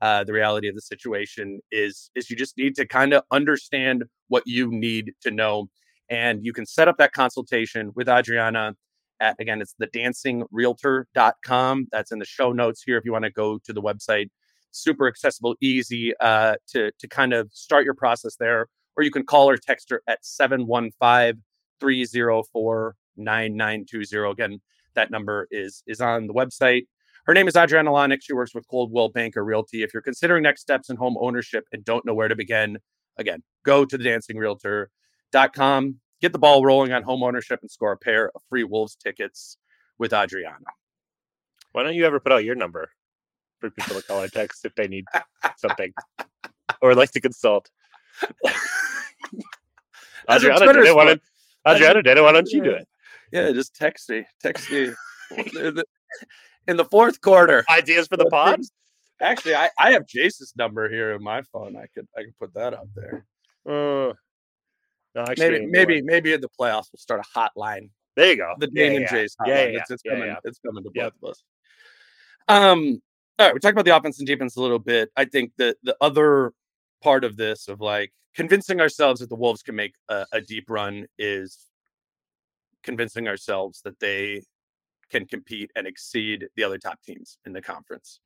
[0.00, 4.04] Uh, the reality of the situation is is you just need to kind of understand
[4.28, 5.68] what you need to know,
[6.08, 8.74] and you can set up that consultation with Adrianna.
[9.20, 11.88] At again, it's the dancingrealtor.com.
[11.90, 14.28] That's in the show notes here if you want to go to the website.
[14.70, 19.24] Super accessible, easy uh, to to kind of start your process there or you can
[19.24, 21.42] call or text her at 715
[21.80, 24.30] 304 9920.
[24.30, 24.60] Again,
[24.94, 26.86] that number is is on the website.
[27.24, 28.18] Her name is Adrianna Lonick.
[28.22, 29.82] She works with Coldwell Banker Realty.
[29.82, 32.78] If you're considering next steps in home ownership and don't know where to begin,
[33.18, 37.98] again, go to the dancingrealtor.com, get the ball rolling on home ownership and score a
[37.98, 39.58] pair of free Wolves tickets
[39.98, 40.72] with Adrianna.
[41.72, 42.90] Why don't you ever put out your number
[43.60, 45.04] for people to call or text if they need
[45.56, 45.92] something
[46.82, 47.70] or like to consult?
[50.28, 50.94] Adrianna did it.
[50.94, 51.22] Why don't,
[51.66, 52.22] Adrianna did it.
[52.22, 52.88] Why don't you do it?
[53.32, 54.24] Yeah, just text me.
[54.42, 54.92] Text me.
[56.68, 57.64] in the fourth quarter.
[57.70, 58.60] Ideas for the pod?
[59.20, 61.76] Actually, I, I have Jace's number here in my phone.
[61.76, 63.26] I could I could put that up there.
[63.66, 64.12] Uh,
[65.14, 67.90] no, maybe maybe maybe in the playoffs we'll start a hotline.
[68.14, 68.54] There you go.
[68.58, 69.24] The Damon yeah, yeah.
[69.24, 69.48] Jace hotline.
[69.48, 70.36] Yeah, yeah, it's, it's coming.
[70.44, 71.42] It's coming to both of us.
[72.46, 73.02] Um.
[73.38, 75.10] All right, we talked about the offense and defense a little bit.
[75.16, 76.52] I think that the other
[77.02, 80.64] part of this of like convincing ourselves that the Wolves can make a, a deep
[80.68, 81.66] run is
[82.82, 84.42] convincing ourselves that they
[85.10, 88.20] can compete and exceed the other top teams in the conference.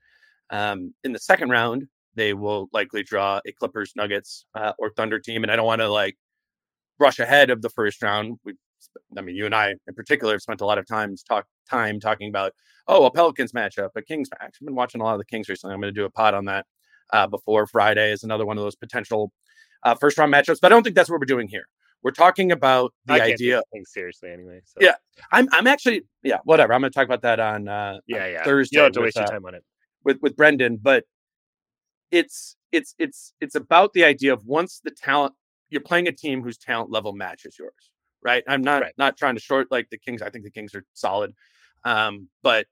[0.51, 5.19] Um, in the second round, they will likely draw a Clippers, Nuggets, uh, or Thunder
[5.19, 6.17] team, and I don't want to like
[6.99, 8.39] rush ahead of the first round.
[8.45, 8.55] We,
[9.17, 12.01] I mean, you and I in particular have spent a lot of times talk time
[12.01, 12.53] talking about
[12.89, 14.57] oh a Pelicans matchup, a Kings match.
[14.61, 15.75] I've been watching a lot of the Kings recently.
[15.75, 16.67] I'm going to do a pod on that
[17.13, 19.33] uh, before Friday is another one of those potential
[19.85, 20.59] uh, first round matchups.
[20.61, 21.65] But I don't think that's what we're doing here.
[22.03, 23.63] We're talking about the idea.
[23.85, 24.61] seriously, anyway.
[24.65, 24.79] So.
[24.81, 24.95] Yeah,
[25.31, 25.49] I'm.
[25.53, 26.03] I'm actually.
[26.25, 26.73] Yeah, whatever.
[26.73, 27.69] I'm going to talk about that on.
[27.69, 28.43] Uh, yeah, yeah.
[28.43, 28.77] Thursday.
[28.77, 29.65] You don't have to waste with, your uh, time on it
[30.05, 31.05] with with Brendan, but
[32.11, 35.35] it's it's it's it's about the idea of once the talent
[35.71, 37.91] you're playing a team whose talent level matches yours,
[38.23, 38.45] right?
[38.47, 38.93] I'm not Right.
[38.99, 40.23] not trying to short like the Kings.
[40.23, 41.33] I think the Kings are solid,
[41.85, 42.67] um, but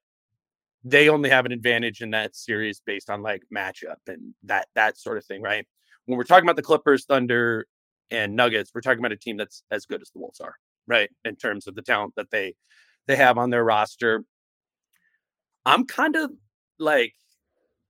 [0.85, 4.99] they only have an advantage in that series based on like matchup and that that
[4.99, 5.67] sort of thing, right?
[6.07, 7.67] When we're talking about the Clippers, Thunder,
[8.11, 10.55] and Nuggets, we're talking about a team that's as good as the Wolves are,
[10.87, 11.11] right?
[11.25, 12.55] In terms of the talent that they
[13.07, 14.25] they have on their roster.
[15.67, 16.31] I'm kind of
[16.79, 17.15] like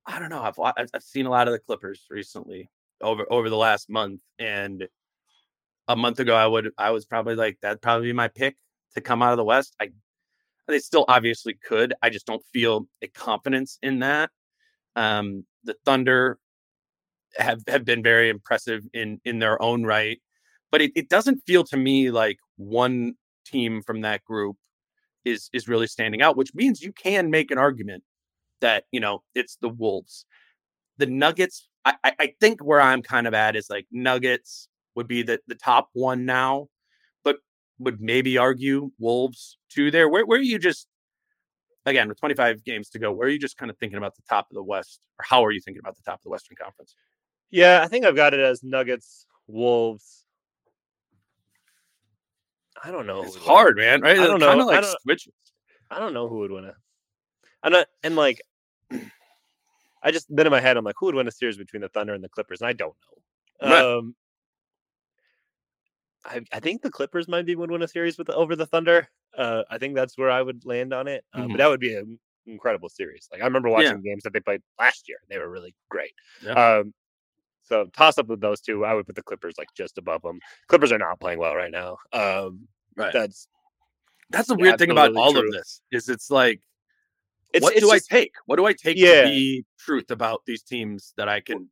[0.07, 0.43] I don't know.
[0.43, 2.69] I've I've seen a lot of the Clippers recently
[3.01, 4.89] over over the last month, and
[5.87, 8.57] a month ago I would I was probably like that'd probably be my pick
[8.95, 9.77] to come out of the West.
[9.81, 9.91] I
[10.71, 11.95] they still obviously could.
[12.03, 14.31] I just don't feel a confidence in that.
[14.97, 16.39] Um, the Thunder
[17.37, 20.21] have have been very impressive in in their own right,
[20.71, 23.15] but it, it doesn't feel to me like one
[23.47, 24.57] team from that group
[25.25, 28.03] is is really standing out, which means you can make an argument
[28.61, 30.27] that you know it's the Wolves.
[30.99, 35.23] The Nuggets, I, I, think where I'm kind of at is like Nuggets would be
[35.23, 36.69] the the top one now,
[37.81, 40.09] would maybe argue Wolves two there.
[40.09, 40.87] Where where are you just
[41.87, 43.11] again with 25 games to go?
[43.11, 45.45] Where are you just kind of thinking about the top of the West, or how
[45.45, 46.95] are you thinking about the top of the Western Conference?
[47.51, 50.25] Yeah, I think I've got it as Nuggets, Wolves.
[52.83, 53.23] I don't know.
[53.23, 53.49] It's would win.
[53.49, 54.01] hard, man.
[54.01, 54.19] Right?
[54.19, 54.51] I don't know.
[54.61, 55.33] of I don't- switches.
[55.91, 56.75] I don't know who would win it.
[57.63, 58.41] I'm not, and like,
[60.03, 61.89] I just then in my head, I'm like, who would win a series between the
[61.89, 62.61] Thunder and the Clippers?
[62.61, 62.95] And I don't
[63.63, 63.69] know.
[63.69, 63.85] Right.
[63.99, 64.15] Um,
[66.25, 68.67] I, I think the Clippers might be would win a series with the, over the
[68.67, 69.09] Thunder.
[69.37, 71.25] Uh, I think that's where I would land on it.
[71.33, 71.49] Uh, Mhm.
[71.53, 73.29] But that would be an incredible series.
[73.33, 75.19] Like I remember watching games that they played last year.
[75.29, 76.13] They were really great.
[76.45, 76.53] Yeah.
[76.79, 76.93] Um,
[77.63, 78.85] so toss up with those two.
[78.85, 80.41] I would put the Clippers like just above them.
[80.69, 81.97] Clippers are not playing well right now.
[82.13, 83.13] Um, Right.
[83.13, 83.47] that's
[84.31, 85.47] That's the weird thing about all true.
[85.47, 86.61] of this is it's like
[87.55, 88.33] it's, what it's do just- I take?
[88.47, 89.23] What do I take Yeah.
[89.23, 91.71] to be truth about these teams that I can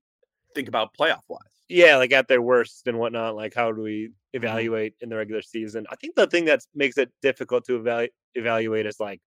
[0.55, 1.41] think about playoff wise?
[1.69, 3.37] Yeah, like at their worst and whatnot.
[3.37, 4.45] Like, how do we Mm-hmm.
[4.45, 5.87] evaluate in the regular season?
[5.91, 9.23] I think the thing that makes it difficult to evaluate evaluate is like,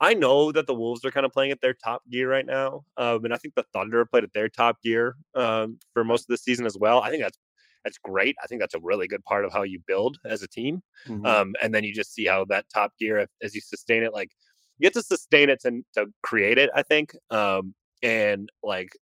[0.00, 2.84] I know that the Wolves are kind of playing at their top gear right now,
[2.96, 6.28] um, and I think the Thunder played at their top gear um, for most of
[6.28, 7.02] the season as well.
[7.02, 7.38] I think that's
[7.84, 8.36] that's great.
[8.42, 10.82] I think that's a really good part of how you build as a team.
[11.06, 11.26] Mm-hmm.
[11.26, 14.14] Um, and then you just see how that top gear, if, as you sustain it,
[14.14, 14.30] like
[14.78, 16.70] you get to sustain it to, to create it.
[16.74, 18.96] I think, um, and like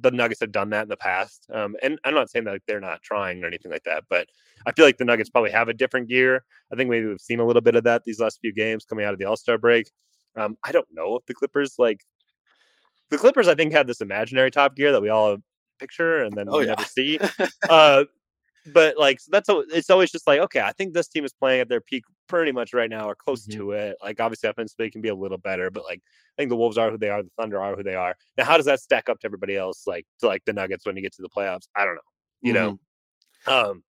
[0.00, 1.46] the Nuggets have done that in the past.
[1.52, 4.28] Um, and I'm not saying that like, they're not trying or anything like that, but
[4.66, 6.44] I feel like the Nuggets probably have a different gear.
[6.72, 9.04] I think maybe we've seen a little bit of that these last few games coming
[9.04, 9.90] out of the All Star break.
[10.36, 12.00] Um, I don't know if the Clippers like
[13.10, 13.48] the Clippers.
[13.48, 15.38] I think had this imaginary top gear that we all
[15.78, 16.70] picture and then Oh, we yeah.
[16.70, 17.18] never see.
[17.68, 18.04] uh,
[18.72, 21.60] but like so that's it's always just like okay, I think this team is playing
[21.60, 23.52] at their peak pretty much right now or close Mhm.
[23.54, 23.96] to it.
[24.02, 26.90] Like obviously offensively can be a little better, but like I think the Wolves are
[26.90, 28.16] who they are, the Thunder are who they are.
[28.36, 29.86] Now, how does that stack up to everybody else?
[29.86, 31.68] Like to like the Nuggets when you get to the playoffs?
[31.74, 32.00] I don't know.
[32.42, 32.78] You know,
[33.46, 33.82] um,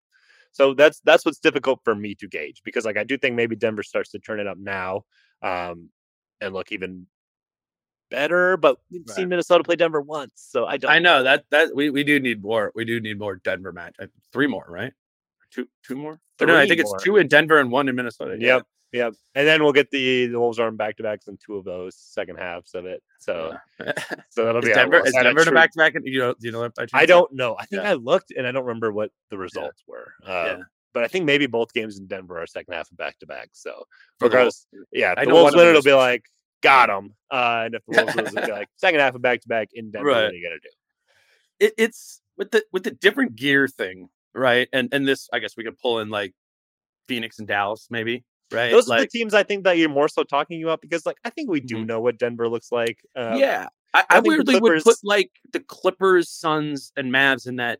[0.51, 3.55] so that's that's what's difficult for me to gauge because like I do think maybe
[3.55, 5.03] Denver starts to turn it up now,
[5.41, 5.89] um,
[6.41, 7.07] and look even
[8.09, 8.57] better.
[8.57, 10.91] But we've seen Minnesota play Denver once, so I don't.
[10.91, 12.71] I know that that we, we do need more.
[12.75, 13.95] We do need more Denver match.
[13.99, 14.93] uh, Three more, right?
[15.51, 16.19] Two two more?
[16.41, 16.95] Or no, I think more.
[16.95, 18.37] it's two in Denver and one in Minnesota.
[18.39, 18.63] Yep.
[18.93, 19.13] Yep.
[19.35, 21.95] And then we'll get the, the Wolves arm back to backs in two of those
[21.95, 23.03] second halves of it.
[23.19, 23.91] So Yeah.
[24.29, 25.93] so that'll is be Denver a is Denver in a true- back to back?
[26.03, 26.91] You know, you know that by chance?
[26.93, 27.55] I don't know.
[27.59, 27.89] I think Yeah.
[27.91, 30.13] I looked and I don't remember what the results were.
[30.25, 30.57] Um, Yeah.
[30.93, 33.49] But I think maybe both games in Denver are second half of back to back.
[33.51, 33.83] So
[34.19, 36.23] For regardless, yeah, if I the Wolves win, it'll be like
[36.61, 37.13] got them.
[37.31, 39.91] Uh, and if the Wolves lose, it'll like second half of back to back in
[39.91, 40.09] Denver.
[40.09, 40.69] What are you gonna do?
[41.59, 44.67] it, it's with the with the different gear thing, right?
[44.73, 46.33] And and this, I guess we could pull in like
[47.07, 48.71] Phoenix and Dallas, maybe, right?
[48.71, 51.29] Those are the teams I think that you're more so talking about because like I
[51.29, 51.87] think we do Mhm.
[51.87, 52.99] know what Denver looks like.
[53.15, 57.55] Uh, yeah, I, I I weirdly would put like the Clippers, Suns, and Mavs in
[57.57, 57.79] that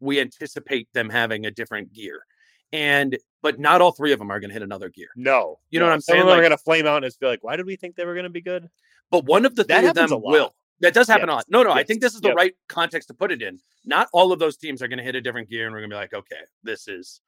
[0.00, 2.24] we anticipate them having a different gear,
[2.72, 5.08] and but not all three of them are going to hit another gear.
[5.16, 5.92] No, You know what.
[5.92, 6.22] I'm Some saying?
[6.22, 8.04] of them are gonna flame out and just be like, "Why did we think they
[8.04, 8.68] were gonna be good?"
[9.10, 10.54] But one of the That three of them will.
[10.80, 11.44] That does happen a lot.
[11.48, 12.36] No, no, I think this is the Yep.
[12.36, 13.58] right context to put it in.
[13.84, 15.90] Not all of those teams are going to hit a different gear, and we're going
[15.90, 17.20] to be like, okay, this is,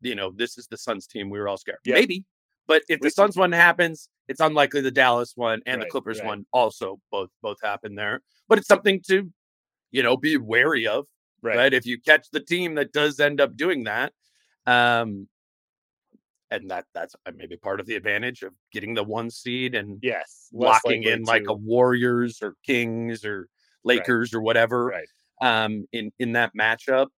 [0.00, 1.28] you know, this is the Suns team.
[1.28, 1.78] We were all scared.
[1.84, 1.94] Yep.
[1.94, 2.24] Maybe,
[2.68, 6.26] but if the Suns one happens, it's unlikely the Dallas one and the Clippers right.
[6.26, 8.22] one also both both happen there.
[8.48, 9.28] But it's something to,
[9.90, 11.06] you know, be wary of,
[11.42, 11.56] Right.
[11.56, 11.74] right?
[11.74, 14.12] If you catch the team that does end up doing that,
[14.68, 15.28] um,
[16.50, 19.98] and that that's uh, maybe part of the advantage of getting the one seed and
[20.02, 20.48] Yes.
[20.52, 23.48] locking in like a Warriors or Kings or
[23.84, 25.08] Lakers or whatever right.
[25.40, 27.08] um in in that matchup.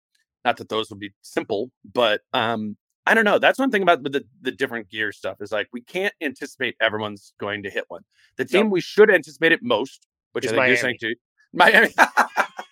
[0.44, 3.38] Not that those would be simple, but um I don't know.
[3.38, 7.32] That's one thing about the the different gear stuff is like we can't anticipate everyone's
[7.40, 8.02] going to hit one.
[8.36, 10.98] The team we should anticipate it most, which Is I think you're saying
[11.52, 11.88] Miami.
[11.88, 11.94] too.
[11.94, 11.94] Miami.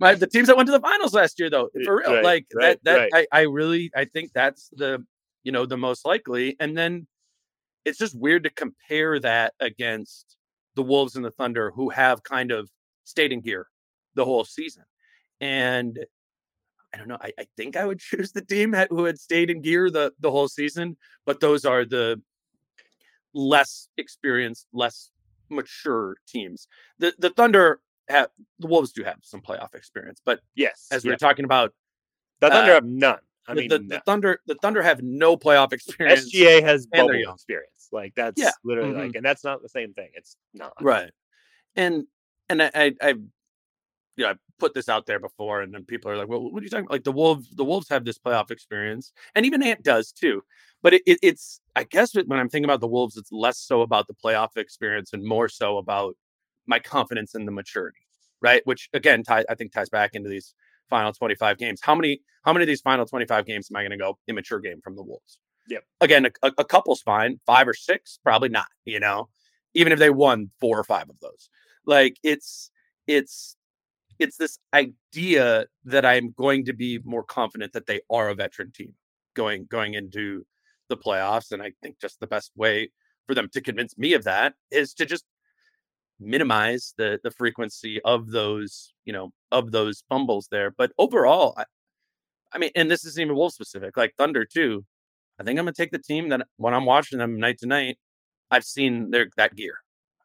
[0.00, 2.46] My the teams that went to the finals last year, though, for real, Right, like
[2.54, 2.84] right, that.
[2.84, 3.26] That right.
[3.32, 5.04] I, I really, I think that's the
[5.44, 6.56] you know the most likely.
[6.60, 7.06] And then
[7.84, 10.36] it's just weird to compare that against
[10.74, 12.70] the Wolves and the Thunder, who have kind of
[13.04, 13.66] stayed in gear
[14.14, 14.84] the whole season.
[15.40, 15.98] And
[16.92, 17.18] I don't know.
[17.20, 20.30] I, I think I would choose the team who had stayed in gear the the
[20.30, 22.20] whole season, but those are the
[23.32, 25.10] less experienced, less
[25.48, 26.68] mature teams.
[26.98, 30.88] The the Thunder have the Wolves do have some playoff experience, but Yes.
[30.90, 31.14] as we yeah.
[31.14, 31.72] were talking about,
[32.40, 33.18] the Thunder uh, have none.
[33.46, 33.88] I the, mean, the, no.
[33.96, 36.32] the Thunder the Thunder have no playoff experience.
[36.32, 37.88] SGA has bubble experience.
[37.92, 38.50] Like that's Yeah.
[38.64, 39.06] literally Mhm.
[39.06, 40.10] like, and that's not the same thing.
[40.14, 40.72] It's not.
[40.80, 41.10] right
[41.76, 42.04] and
[42.48, 43.28] and i i, I you
[44.18, 46.64] know i put this out there before and then people are like well what are
[46.64, 49.82] you talking about like the wolves the wolves have this playoff experience and even ant
[49.82, 50.42] does too
[50.82, 53.82] but it, it, it's i guess when i'm thinking about the wolves it's less so
[53.82, 56.16] about the playoff experience and more so about
[56.70, 58.06] my confidence in the maturity
[58.40, 58.62] right?
[58.64, 60.54] Which again tie, i think ties back into these
[60.88, 61.80] final 25 games.
[61.82, 64.60] How many how many of these final 25 games am i going to go immature
[64.60, 65.38] game from the wolves?
[65.68, 65.84] Yep.
[66.00, 67.38] again a, a, a couple's fine.
[67.46, 68.18] Five or six?
[68.22, 69.28] Probably not you know?
[69.74, 71.48] Even if they won four or five of those.
[71.86, 72.70] Like it's
[73.06, 73.56] it's
[74.18, 78.70] it's this idea that i'm going to be more confident that they are a veteran
[78.70, 78.92] team
[79.34, 80.44] going going into
[80.88, 82.90] the playoffs and i think just the best way
[83.26, 85.24] for them to convince me of that is to just
[86.20, 91.64] minimize the the frequency of those you know of those fumbles there but overall i,
[92.52, 94.84] I mean and this isn't even wolf specific like thunder too
[95.38, 97.98] i think i'm gonna take the team that when i'm watching them night to night
[98.50, 99.78] i've seen their that gear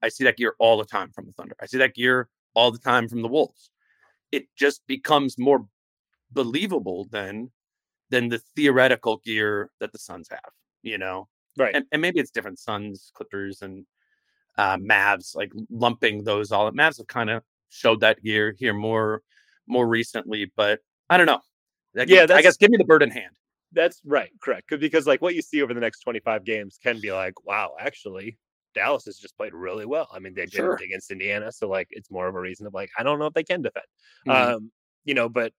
[0.05, 1.55] I see that gear all the time from the Thunder.
[1.59, 3.71] I see that gear all the time from the Wolves.
[4.31, 5.65] It just becomes more
[6.31, 7.51] believable than
[8.11, 10.51] than the theoretical gear that the Suns have,
[10.83, 11.27] you know.
[11.57, 11.73] Right.
[11.73, 13.85] And, and maybe it's different Suns, Clippers, and
[14.57, 16.71] uh, Mavs, like lumping those all.
[16.71, 19.21] Mavs have kind of showed that gear here more
[19.67, 21.41] more recently, but I don't know.
[21.95, 23.35] That- Yeah, I guess give me the bird in hand.
[23.71, 24.29] That's right.
[24.41, 24.69] correct.
[24.69, 28.37] Because like what you see over the next 25 games can be like, wow, actually,
[28.73, 30.07] Dallas has just played really well.
[30.13, 30.75] I mean, they did Sure.
[30.75, 33.33] against Indiana, so like it's more of a reason of like, I don't know if
[33.33, 33.85] they can defend.
[34.27, 34.55] Mhm.
[34.55, 34.71] Um,
[35.03, 35.51] you know, but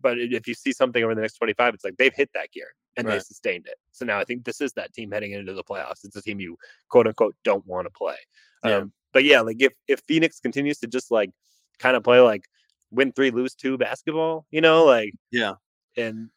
[0.00, 2.68] but if you see something over the next 25, it's like they've hit that gear
[2.96, 3.76] and they sustained it.
[3.92, 6.04] So now I think this is that team heading into the playoffs.
[6.04, 6.56] It's a team you
[6.88, 8.16] quote unquote don't want to play.
[8.64, 8.76] Yeah.
[8.76, 11.30] Um, but yeah, like if if Phoenix continues to just like
[11.78, 12.44] kind of play like
[12.90, 15.54] win three, lose two basketball, you know, like Yeah.
[15.96, 16.30] and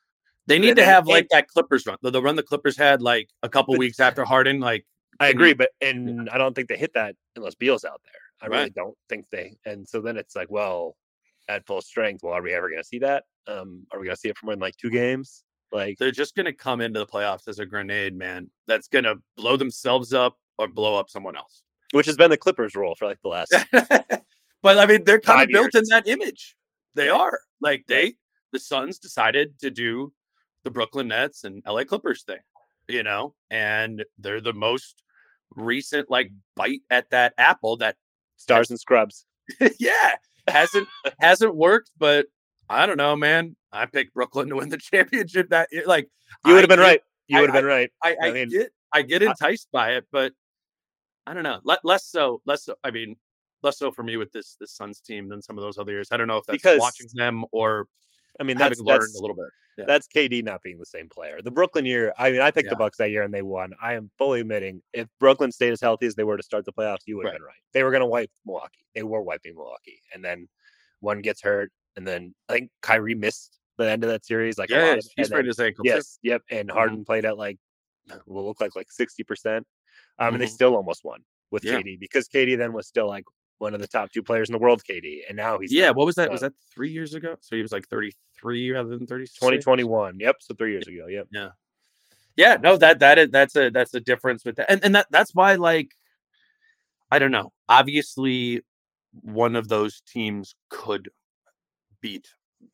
[0.48, 1.98] They need And to have like and- that Clippers run.
[2.02, 4.86] The, the run the Clippers had like a couple But- weeks after Harden, like
[5.20, 8.22] I agree, but and I don't think they hit that unless Beal's out there.
[8.40, 9.58] I really don't think they.
[9.66, 10.96] And so then it's like, well,
[11.50, 13.24] at full strength, well, are we ever going to see that?
[13.48, 15.44] Um, are we going to see it for more than like two games?
[15.72, 18.50] Like, they're just gonna come into the playoffs as a grenade, man.
[18.68, 21.64] That's gonna blow themselves up or blow up someone else.
[21.92, 23.54] which has been the Clippers' role for like the last.
[24.62, 26.56] but I mean, they're kind of built in that image.
[26.96, 28.16] They are like they,
[28.52, 30.14] the Suns decided to do
[30.64, 32.40] the Brooklyn Nets and LA Clippers thing,
[32.88, 35.04] you know, and they're the most
[35.56, 37.96] recent like bite at that apple that
[38.38, 39.26] Stars and scrubs.
[39.80, 40.16] yeah
[40.48, 40.88] hasn't
[41.20, 42.28] hasn't worked but
[42.70, 46.10] i don't know man i picked brooklyn to win the championship that year like
[46.46, 47.02] You would have been right.
[47.28, 47.90] You would have been right.
[48.04, 50.32] I, I, I mean, get I get enticed by it, but
[51.26, 51.60] I don't know.
[51.64, 52.76] Le- less so, less so.
[52.86, 53.16] I mean,
[53.64, 56.08] less so for me with this this Suns team than some of those other years.
[56.12, 57.88] I don't know if that's Because- watching them or
[58.40, 59.46] I mean, that's having learned that's, a little bit.
[59.78, 59.86] Yeah.
[59.88, 61.42] that's KD not being the same player.
[61.42, 62.14] The Brooklyn year.
[62.18, 63.74] I mean, I picked the Bucks that year and they won.
[63.82, 66.74] I am fully admitting if Brooklyn stayed as healthy as they were to start the
[66.74, 67.40] playoffs, you would have Right.
[67.40, 67.62] been right.
[67.74, 68.86] They were going to wipe Milwaukee.
[68.96, 70.48] They were wiping Milwaukee, and then
[71.02, 74.58] one gets hurt, and then I think Kyrie missed the end of that series.
[74.58, 75.84] Like Yeah, he's and sprained his ankle.
[75.86, 76.44] Yes, yep.
[76.50, 76.74] And Mhm.
[76.74, 77.58] Harden played at like
[78.26, 79.68] will look like like sixty percent.
[80.20, 80.52] Um, and they Mhm.
[80.52, 81.80] still almost won with Yeah.
[81.80, 83.26] KD because KD then was still like
[83.58, 84.84] one of the top two players in the world.
[84.88, 86.32] KD, and now he's Yeah, what was that?
[86.32, 87.36] Was uh, that three years ago?
[87.42, 89.26] So he was like thirty three rather than thirty.
[89.40, 90.20] twenty twenty one.
[90.20, 91.08] Yep, so three years ago.
[91.08, 91.28] Yep.
[91.32, 91.50] Yeah.
[92.36, 95.08] Yeah no that that is that's a that's a difference with that and, and that
[95.10, 95.90] that's why like
[97.10, 98.62] i don't know obviously
[99.24, 101.10] one of those teams could
[102.02, 102.28] beat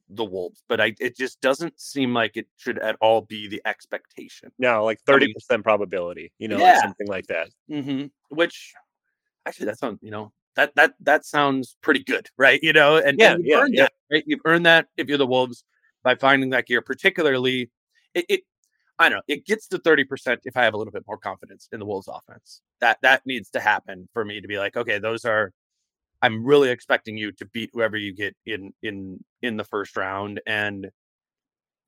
[0.09, 3.61] the wolves but i it just doesn't seem like it should at all be the
[3.65, 6.31] expectation No, like I thirty mean- percent probability.
[6.39, 6.73] You know, Yeah.
[6.73, 7.49] like something like that.
[7.69, 8.73] hmm which
[9.45, 13.19] actually that sounds you know that that that sounds pretty good right you know and,
[13.19, 13.81] Yeah, and you've yeah, earned yeah.
[13.83, 15.63] that right you've earned that if you're the wolves
[16.03, 17.69] by finding that gear particularly
[18.13, 18.41] it, it
[18.99, 21.67] i don't know it gets to 30% if i have a little bit more confidence
[21.73, 24.97] in the wolves offense that that needs to happen for me to be like okay
[24.99, 25.51] those are
[26.23, 30.41] i'm really expecting you to beat whoever you get in in in the first round
[30.47, 30.89] and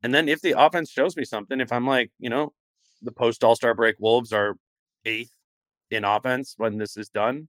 [0.04, 2.54] and then if the offense shows me something if i'm like you know
[3.02, 4.56] the post all-star break wolves are
[5.06, 5.32] eighth
[5.92, 7.48] in offense when this is done,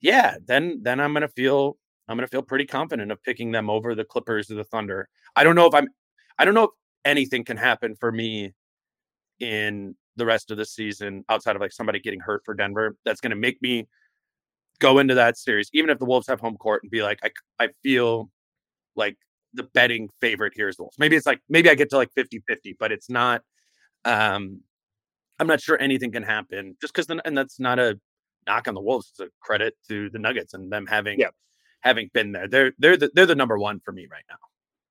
[0.00, 1.76] yeah, then then I'm gonna feel
[2.08, 5.08] I'm to feel pretty confident of picking them over the Clippers or the Thunder.
[5.36, 5.88] I don't know if I'm,
[6.38, 6.70] I don't know if
[7.04, 8.54] anything can happen for me
[9.40, 13.20] in the rest of the season outside of like somebody getting hurt for Denver that's
[13.20, 13.86] going to make me
[14.80, 17.30] go into that series, even if the Wolves have home court and be like, I,
[17.58, 18.30] I feel
[18.96, 19.16] like
[19.54, 20.98] the betting favorite here is the Wolves.
[20.98, 23.42] Maybe it's like, maybe I get to like 50 50, but it's not,
[24.04, 24.60] um,
[25.38, 27.98] I'm not sure anything can happen just because, and that's not a
[28.46, 29.10] knock on the Wolves.
[29.10, 31.30] It's a credit to the Nuggets and them having, yeah.
[31.80, 32.48] having been there.
[32.48, 34.36] They're, they're the, they're the number one for me right now.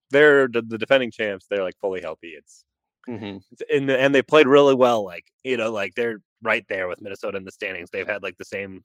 [0.09, 1.47] They're the, the defending champs.
[1.49, 2.29] They're like fully healthy.
[2.29, 2.63] It's,
[3.07, 3.37] mm-hmm.
[3.51, 5.03] it's and, and they played really well.
[5.03, 7.89] Like, you know, like they're right there with Minnesota in the standings.
[7.89, 8.83] They've had like the same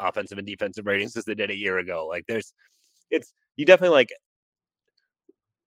[0.00, 2.06] offensive and defensive ratings as they did a year ago.
[2.06, 2.52] Like there's
[3.10, 4.10] it's you definitely like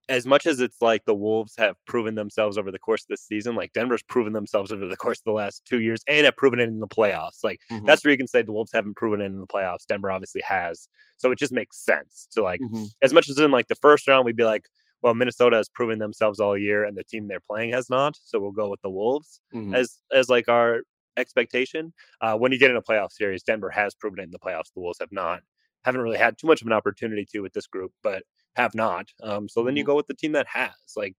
[0.10, 3.22] as much as it's like the Wolves have proven themselves over the course of this
[3.22, 6.36] season, like Denver's proven themselves over the course of the last two years and have
[6.36, 7.44] proven it in the playoffs.
[7.44, 7.86] Like mm-hmm.
[7.86, 9.86] that's where you can say the Wolves haven't proven it in the playoffs.
[9.88, 10.90] Denver obviously has.
[11.18, 12.86] So it just makes sense to like mm-hmm.
[13.02, 14.66] as much as in like the first round, we'd be like,
[15.02, 18.18] well, Minnesota has proven themselves all year and the team they're playing has not.
[18.24, 19.74] So we'll go with the Wolves mm-hmm.
[19.76, 20.82] as as like our
[21.18, 21.94] expectation.
[22.22, 24.74] Uh, when you get in a playoff series, Denver has proven it in the playoffs.
[24.74, 25.42] The Wolves have not.
[25.84, 28.24] Haven't really had too much of an opportunity to with this group, but
[28.56, 29.08] have not.
[29.24, 29.92] Um, so then you mm-hmm.
[29.92, 30.72] go with the team that has.
[30.96, 31.16] Like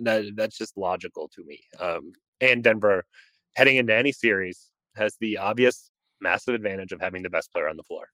[0.00, 0.24] that.
[0.34, 1.60] That's just logical to me.
[1.78, 3.04] Um, and Denver,
[3.54, 7.76] heading into any series, has the obvious massive advantage of having the best player on
[7.76, 8.08] the floor.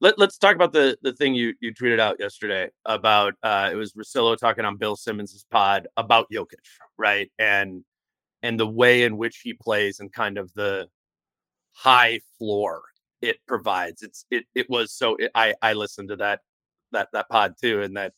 [0.00, 3.76] Let, us talk about the the thing you you tweeted out yesterday about uh, it
[3.76, 6.54] was Russillo talking on Bill Simmons's pod about Jokic,
[6.96, 7.30] right?
[7.38, 7.84] And
[8.44, 10.86] and the way in which he plays and kind of the
[11.72, 12.82] high floor
[13.22, 14.02] it provides.
[14.02, 16.40] It's it it was so it, I I listened to that
[16.92, 18.12] that that pod too, and that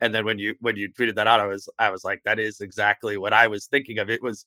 [0.00, 2.38] and then when you when you tweeted that out, I was I was like, that
[2.38, 4.08] is exactly what I was thinking of.
[4.08, 4.46] It was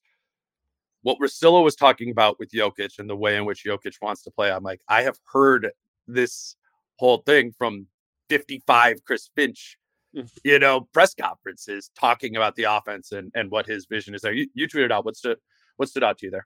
[1.02, 4.32] what Russillo was talking about with Jokic and the way in which Jokic wants to
[4.32, 4.52] play.
[4.52, 5.70] I'm like, I have heard
[6.08, 6.56] this
[6.98, 7.88] whole thing from
[8.30, 9.78] 55 Chris Finch.
[10.44, 14.34] you know, press conferences talking about the offense and, and what his vision is there.
[14.34, 15.38] You, you tweeted out what stood
[15.78, 16.46] what stood out to you there.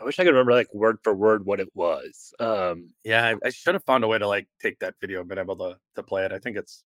[0.00, 2.32] I wish I could remember like word for word what it was.
[2.40, 5.28] Um, yeah, I, I should have found a way to like take that video and
[5.28, 6.32] been able to to play it.
[6.32, 6.84] I think it's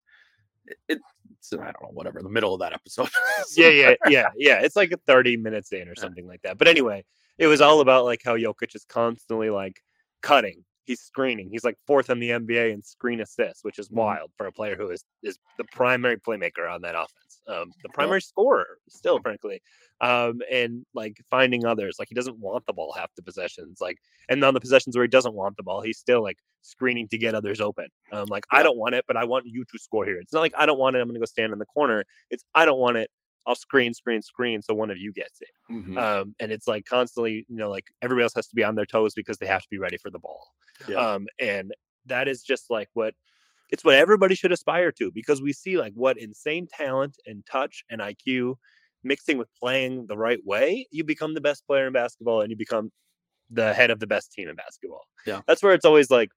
[0.88, 1.00] it,
[1.30, 3.08] it's I don't know whatever the middle of that episode.
[3.56, 4.60] yeah, yeah, yeah, yeah.
[4.60, 6.58] It's like 30 minutes in or something like that.
[6.58, 7.04] But anyway,
[7.38, 9.80] it was all about like how Jokic is constantly like
[10.22, 11.51] cutting he's screening.
[11.51, 13.99] He's like fourth in the NBA in screen assists, which is mm-hmm.
[13.99, 17.89] wild for a player who is is the primary playmaker on that offense, um, the
[17.91, 19.61] primary scorer still, frankly,
[20.01, 21.97] um, and like finding others.
[21.99, 25.05] Like he doesn't want the ball half the possessions, like and on the possessions where
[25.05, 27.89] he doesn't want the ball, he's still like screening to get others open.
[28.12, 28.45] Um, like.
[28.51, 30.18] I don't want it, but I want you to score here.
[30.18, 31.01] It's not like I don't want it.
[31.01, 32.05] I'm going to go stand in the corner.
[32.30, 33.11] It's I don't want it.
[33.47, 35.51] I'll screen, screen, screen, so one of you gets it.
[35.72, 35.99] Mm-hmm.
[35.99, 38.86] Um, and it's like constantly, you know, like everybody else has to be on their
[38.86, 40.49] toes because they have to be ready for the ball.
[40.88, 40.97] Yeah.
[40.97, 41.72] Um, and
[42.07, 43.14] that is just like what
[43.70, 47.84] it's what everybody should aspire to because we see like what insane talent and touch
[47.90, 48.57] and IQ
[49.03, 52.57] mixing with playing the right way, you become the best player in basketball and you
[52.57, 52.90] become
[53.51, 55.05] the head of the best team in basketball.
[55.26, 55.40] Yeah.
[55.47, 56.30] That's where it's always like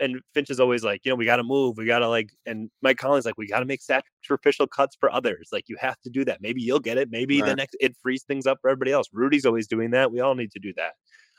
[0.00, 1.76] and Finch is always like, you know, we got to move.
[1.76, 5.12] We got to like, and Mike Conley's like, we got to make sacrificial cuts for
[5.12, 5.48] others.
[5.52, 6.40] Like, you have to do that.
[6.40, 7.10] Maybe you'll get it.
[7.10, 7.48] Maybe right.
[7.48, 9.08] the next, it frees things up for everybody else.
[9.12, 10.10] Rudy's always doing that.
[10.10, 10.92] We all need to do that.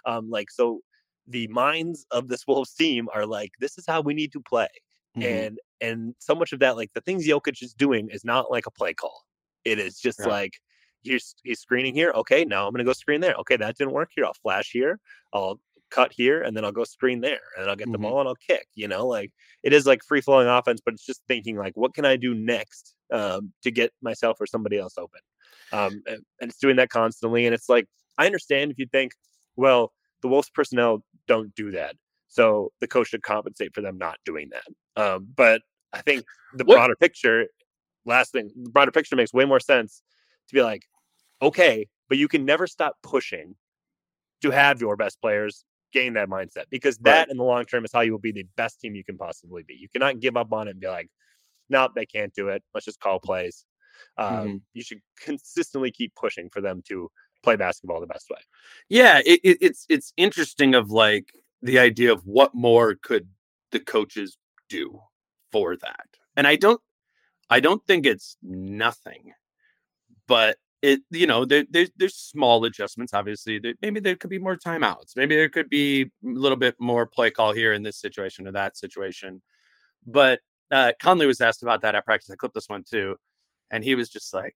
[0.06, 0.80] Um, like, so
[1.28, 4.70] the minds of this Wolves team are like, this is how we need to play.
[5.18, 5.24] Mm-hmm.
[5.24, 8.66] And, and so much of that, like the things Jokic is doing is not like
[8.66, 9.24] a play call.
[9.64, 10.30] It is just right.
[10.30, 10.53] like,
[11.06, 12.12] he's he's screening here.
[12.16, 13.36] Okay, now I'm gonna go screen there.
[13.36, 14.26] Okay, that didn't work here.
[14.26, 14.99] I'll flash here.
[15.34, 15.60] I'll
[15.96, 18.04] cut here and then I'll go screen there and I'll get the mm-hmm.
[18.04, 19.32] ball and I'll kick, you know, like
[19.64, 22.34] it is like free flowing offense, but it's just thinking like, what can I do
[22.34, 25.22] next um, to get myself or somebody else open?
[25.72, 27.46] Um, and, and it's doing that constantly.
[27.46, 27.88] And it's like,
[28.18, 29.14] I understand if you think,
[29.56, 31.96] well, the Wolves personnel don't do that.
[32.28, 35.02] So the coach should compensate for them not doing that.
[35.02, 35.62] Um, but
[35.93, 36.76] I think the what?
[36.76, 37.48] broader picture,
[38.06, 40.02] last thing, the broader picture makes way more sense
[40.50, 40.84] to be like,
[41.41, 43.56] okay, but you can never stop pushing
[44.41, 47.29] to have your best players gain that mindset because that right.
[47.29, 49.63] in the long term is how you will be the best team you can possibly
[49.63, 49.75] be.
[49.75, 51.09] You cannot give up on it and be like,
[51.69, 52.63] no, nope, they can't do it.
[52.73, 53.65] Let's just call plays.
[54.17, 54.55] Um, mm-hmm.
[54.73, 57.09] You should consistently keep pushing for them to
[57.43, 58.39] play basketball the best way.
[58.89, 61.31] Yeah, it, it, it's it's interesting of like
[61.61, 63.27] the idea of what more could
[63.71, 64.38] the coaches
[64.69, 64.99] do
[65.51, 66.81] for that, and I don't
[67.49, 69.33] I don't think it's nothing,
[70.27, 74.39] but it you know there, there's there's small adjustments obviously there, maybe there could be
[74.39, 77.97] more timeouts maybe there could be a little bit more play call here in this
[77.97, 79.41] situation or that situation.
[80.05, 80.39] But
[80.71, 83.15] uh conley was asked about that at practice i clipped this one too
[83.71, 84.55] and he was just like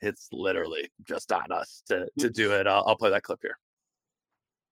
[0.00, 3.58] it's literally just on us to to do it i'll, I'll play that clip here.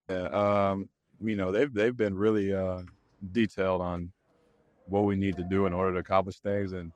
[0.09, 0.88] Yeah um
[1.20, 2.82] you know they've they've been really uh
[3.32, 4.12] detailed on
[4.86, 6.92] what we need to do in order to accomplish things, and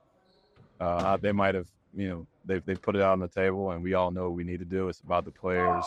[0.80, 3.82] uh, they might have, you know, they've they put it out on the table, and
[3.82, 4.89] we all know what we need to do.
[4.89, 5.84] It's about the players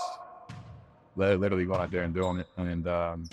[1.15, 3.29] literally going out there and doing it, and um,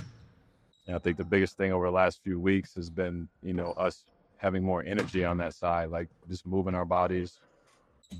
[0.86, 3.72] and I think the biggest thing over the last few weeks has been, you know,
[3.72, 4.04] us
[4.38, 7.38] having more energy on that side, like just moving our bodies,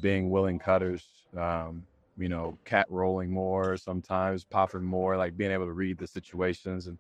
[0.01, 1.83] being willing cutters, um,
[2.19, 6.87] you know, cat rolling more sometimes, popping more, like being able to read the situations
[6.87, 6.99] and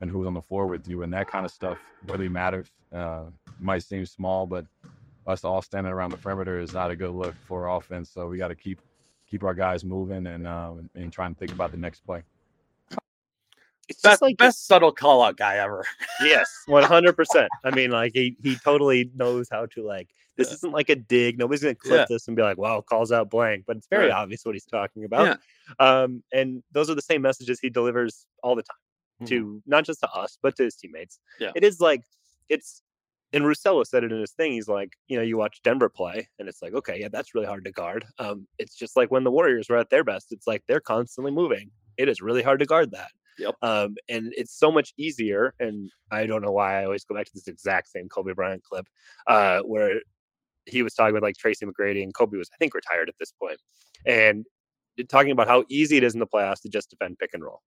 [0.00, 2.70] and who's on the floor with you, and that kind of stuff really matters.
[2.92, 3.24] Uh,
[3.60, 4.66] might seem small, but
[5.26, 8.10] us all standing around the perimeter is not a good look for offense.
[8.10, 8.80] So we got to keep
[9.28, 12.22] keep our guys moving and uh, and, and trying to think about the next play.
[13.88, 15.84] It's best, like best subtle call out guy ever.
[16.22, 17.48] yes, one hundred percent.
[17.64, 20.08] I mean, like he he totally knows how to like.
[20.36, 20.54] This yeah.
[20.54, 21.38] isn't like a dig.
[21.38, 22.06] Nobody's gonna clip yeah.
[22.08, 24.14] this and be like, "Wow, calls out blank," but it's very right.
[24.14, 25.38] obvious what he's talking about.
[25.78, 26.02] Yeah.
[26.02, 28.76] Um, and those are the same messages he delivers all the time
[29.22, 29.26] mm-hmm.
[29.26, 31.20] to not just to us but to his teammates.
[31.38, 32.02] Yeah, it is like
[32.48, 32.82] it's.
[33.36, 34.52] And Russillo said it in his thing.
[34.52, 37.46] He's like, you know, you watch Denver play, and it's like, okay, yeah, that's really
[37.46, 38.06] hard to guard.
[38.18, 40.32] Um, it's just like when the Warriors were at their best.
[40.32, 41.70] It's like they're constantly moving.
[41.98, 43.10] It is really hard to guard that.
[43.38, 43.54] Yep.
[43.60, 45.52] Um, and it's so much easier.
[45.60, 48.62] And I don't know why I always go back to this exact same Kobe Bryant
[48.64, 48.86] clip,
[49.26, 50.00] uh, where
[50.64, 53.32] he was talking with like Tracy McGrady, and Kobe was, I think, retired at this
[53.32, 53.60] point,
[54.06, 54.46] and
[55.10, 57.60] talking about how easy it is in the playoffs to just defend pick and roll.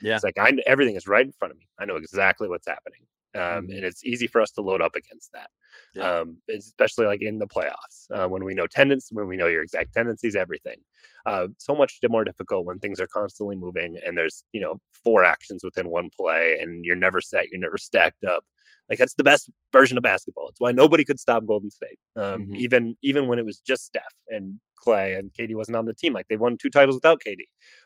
[0.00, 1.68] Yeah, it's like I everything is right in front of me.
[1.78, 3.00] I know exactly what's happening,
[3.34, 3.72] um, mm-hmm.
[3.72, 5.50] and it's easy for us to load up against that.
[5.94, 6.20] Yeah.
[6.20, 9.62] Um, especially like in the playoffs uh, when we know tendencies, when we know your
[9.62, 10.78] exact tendencies, everything.
[11.24, 15.24] Uh, so much more difficult when things are constantly moving and there's you know four
[15.24, 18.44] actions within one play and you're never set, you're never stacked up.
[18.88, 20.48] Like that's the best version of basketball.
[20.48, 22.56] It's why nobody could stop Golden State, um, mm-hmm.
[22.56, 26.12] even even when it was just Steph and Clay and KD wasn't on the team.
[26.12, 27.38] Like they won two titles without KD,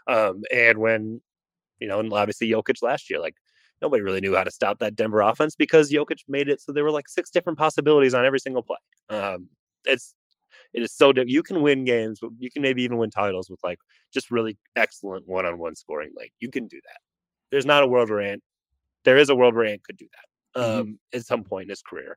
[0.09, 1.21] um, and when
[1.81, 3.35] you know, and obviously Jokic last year, like
[3.83, 6.85] nobody really knew how to stop that Denver offense because Jokic made it so there
[6.85, 8.77] were like six different possibilities on every single play.
[9.11, 9.49] Um,
[9.85, 10.15] it's
[10.73, 13.79] it is so you can win games, you can maybe even win titles with like
[14.13, 16.11] just really excellent one-on-one scoring.
[16.17, 16.99] Like you can do that.
[17.51, 18.43] There's not a world where Ant.
[19.05, 20.81] There is a world where Ant could do that mm-hmm.
[20.81, 21.17] um, mm-hmm.
[21.17, 22.17] at some point in his career.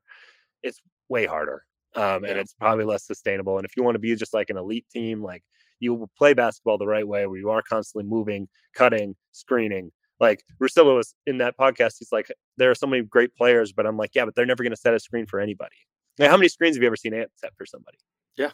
[0.62, 3.56] It's way harder, um, and it's probably less sustainable.
[3.56, 5.42] And if you want to be just like an elite team, like
[5.78, 9.90] you will play basketball the right way, where you are constantly moving, cutting, screening,
[10.20, 11.94] like Russillo was in that podcast.
[11.98, 14.62] He's like, there are so many great players, but I'm like, yeah, but they're never
[14.62, 15.76] going to set a screen for anybody.
[16.18, 17.98] Like, how many screens have you ever seen Ant set for somebody?
[18.36, 18.50] Yeah,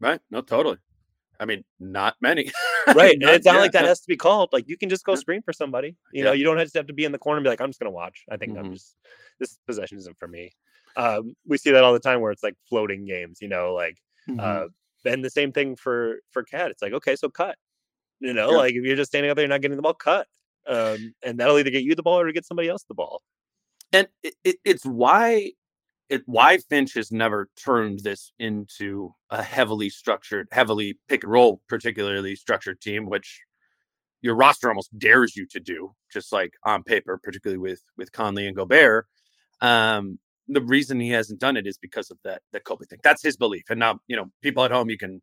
[0.00, 0.20] right.
[0.30, 0.78] No, totally.
[1.40, 2.50] I mean, not many.
[2.94, 3.14] right.
[3.14, 3.60] and it's not yeah.
[3.60, 4.48] like that has to be called.
[4.52, 5.88] Like you can just go screen for somebody.
[6.12, 6.24] You yeah.
[6.24, 7.68] know, you don't have to have to be in the corner and be like, I'm
[7.68, 8.24] just gonna watch.
[8.30, 8.66] I think mm-hmm.
[8.66, 8.96] I'm just
[9.38, 10.50] this possession isn't for me.
[10.96, 13.98] Um, we see that all the time where it's like floating games, you know, like
[14.28, 14.40] mm-hmm.
[14.40, 14.68] uh
[15.04, 16.70] and the same thing for for cat.
[16.70, 17.56] It's like, okay, so cut.
[18.20, 20.26] You know, like if you're just standing up there, you're not getting the ball, cut
[20.68, 23.22] um, and that'll either get you the ball or get somebody else the ball.
[23.92, 25.52] And it, it, it's why
[26.08, 31.60] it why Finch has never turned this into a heavily structured, heavily pick and roll,
[31.68, 33.40] particularly structured team, which
[34.22, 38.46] your roster almost dares you to do, just like on paper, particularly with with Conley
[38.46, 39.06] and Gobert.
[39.60, 43.00] Um, the reason he hasn't done it is because of that that Kobe thing.
[43.02, 43.64] That's his belief.
[43.70, 45.22] And now, you know, people at home, you can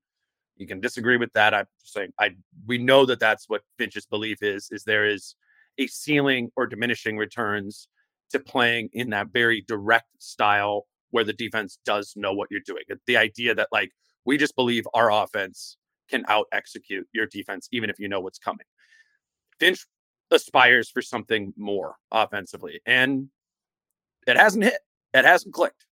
[0.58, 1.54] you can disagree with that.
[1.54, 2.36] I'm just saying I
[2.66, 4.70] we know that that's what Finch's belief is.
[4.72, 5.36] Is there is
[5.78, 7.88] a ceiling or diminishing returns
[8.32, 12.84] to playing in that very direct style where the defense does know what you're doing.
[13.06, 13.92] The idea that like
[14.26, 15.78] we just believe our offense
[16.10, 18.66] can out execute your defense even if you know what's coming.
[19.60, 19.86] Finch
[20.32, 23.30] aspires for something more offensively, and
[24.28, 24.80] it hasn't hit.
[25.14, 25.86] It hasn't clicked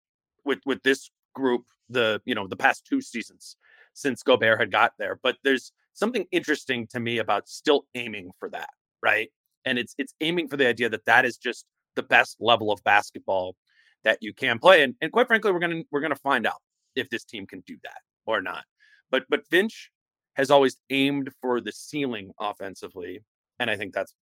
[0.44, 1.64] with with this group.
[1.88, 3.56] The you know the past two seasons
[3.94, 5.18] since Gobert had got there.
[5.22, 8.70] But there's something interesting to me about still aiming for that,
[9.02, 9.30] right?
[9.64, 11.64] And it's it's aiming for the idea that that is just
[11.96, 13.56] the best level of basketball
[14.04, 14.82] that you can play.
[14.82, 16.62] And, and quite frankly, we're gonna we're gonna find out
[16.96, 18.64] if this team can do that or not.
[19.10, 19.90] But but Finch
[20.34, 23.20] has always aimed for the ceiling offensively,
[23.58, 24.14] and I think that's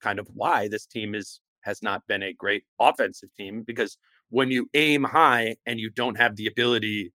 [0.00, 3.96] kind of why this team is has not been a great offensive team because
[4.30, 7.12] when you aim high and you don't have the ability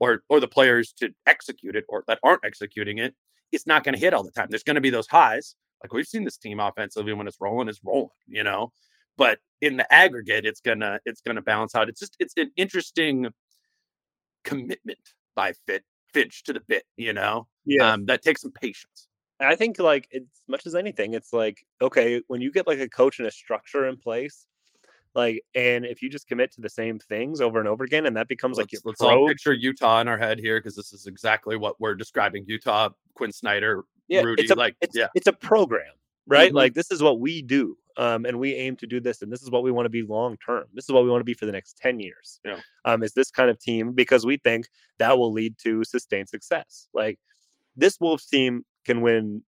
[0.00, 3.14] or or the players to execute it or that aren't executing it,
[3.52, 4.48] it's not going to hit all the time.
[4.50, 5.54] There's going to be those highs.
[5.82, 8.72] Like we've seen this team offensively when it's rolling, it's rolling, you know.
[9.16, 11.88] But in the aggregate, it's gonna it's gonna balance out.
[11.88, 13.28] It's just it's an interesting
[14.44, 14.98] commitment
[15.34, 17.46] by Fit Finch to the bit, you know.
[17.64, 19.08] Yeah, um, that takes some patience.
[19.40, 22.88] I think like as much as anything, it's like okay, when you get like a
[22.88, 24.46] coach and a structure in place,
[25.16, 28.16] like, and if you just commit to the same things over and over again, and
[28.16, 30.76] that becomes let's, like your let's pro- all picture Utah in our head here because
[30.76, 32.44] this is exactly what we're describing.
[32.46, 35.82] Utah, Quin Snyder, yeah, Rudy, it's a, like it's, yeah, it's a program,
[36.28, 36.50] right?
[36.50, 36.56] Mm-hmm.
[36.56, 37.76] Like this is what we do.
[37.96, 40.02] um, and we aim to do this, and this is what we want to be
[40.02, 40.64] long term.
[40.74, 42.40] This is what we want to be for the next ten years.
[42.44, 42.60] Yeah.
[42.84, 46.88] Um, is this kind of team because we think that will lead to sustained success.
[46.92, 47.18] Like
[47.76, 49.42] this Wolves team can win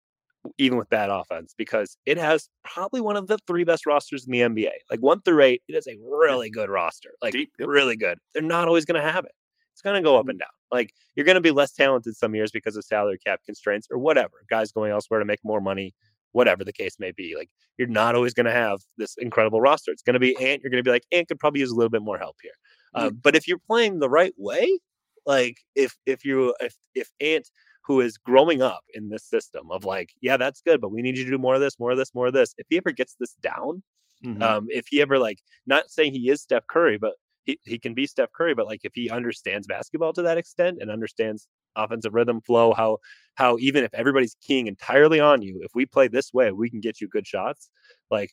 [0.57, 4.31] even with bad offense because it has probably one of the three best rosters in
[4.31, 4.71] the NBA.
[4.89, 7.11] Like one through eight, it is a really good roster.
[7.21, 7.67] Like Deep, yep.
[7.67, 8.17] really good.
[8.33, 9.31] They're not always going to have it.
[9.73, 10.47] It's going to go up and down.
[10.71, 13.97] Like you're going to be less talented some years because of salary cap constraints or
[13.97, 14.33] whatever.
[14.49, 15.93] Guys going elsewhere to make more money,
[16.31, 17.35] whatever the case may be.
[17.37, 19.91] Like you're not always going to have this incredible roster.
[19.91, 20.61] It's going to be Ant.
[20.63, 22.51] You're going to be like Ant could probably use a little bit more help here.
[22.93, 24.79] Uh, but if you're playing the right way,
[25.27, 27.47] like if if you if if Ant
[27.87, 31.17] who is growing up in this system of like, yeah, that's good, but we need
[31.17, 32.53] you to do more of this, more of this, more of this.
[32.57, 33.83] If he ever gets this down,
[34.21, 34.41] Mhm.
[34.41, 37.15] um, if he ever like, not saying he is Steph Curry, but
[37.45, 40.79] he, he can be Steph Curry, but like if he understands basketball to that extent
[40.81, 42.97] and understands offensive rhythm flow, how
[43.35, 46.81] how even if everybody's keying entirely on you, if we play this way, we can
[46.81, 47.69] get you good shots.
[48.11, 48.31] Like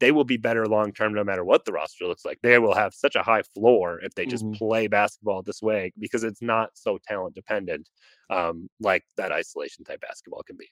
[0.00, 2.38] they will be better long term no matter what the roster looks like.
[2.42, 4.56] They will have such a high floor if they just Mhm.
[4.58, 7.88] play basketball this way because it's not so talent dependent
[8.30, 10.68] um, like that isolation type basketball can be.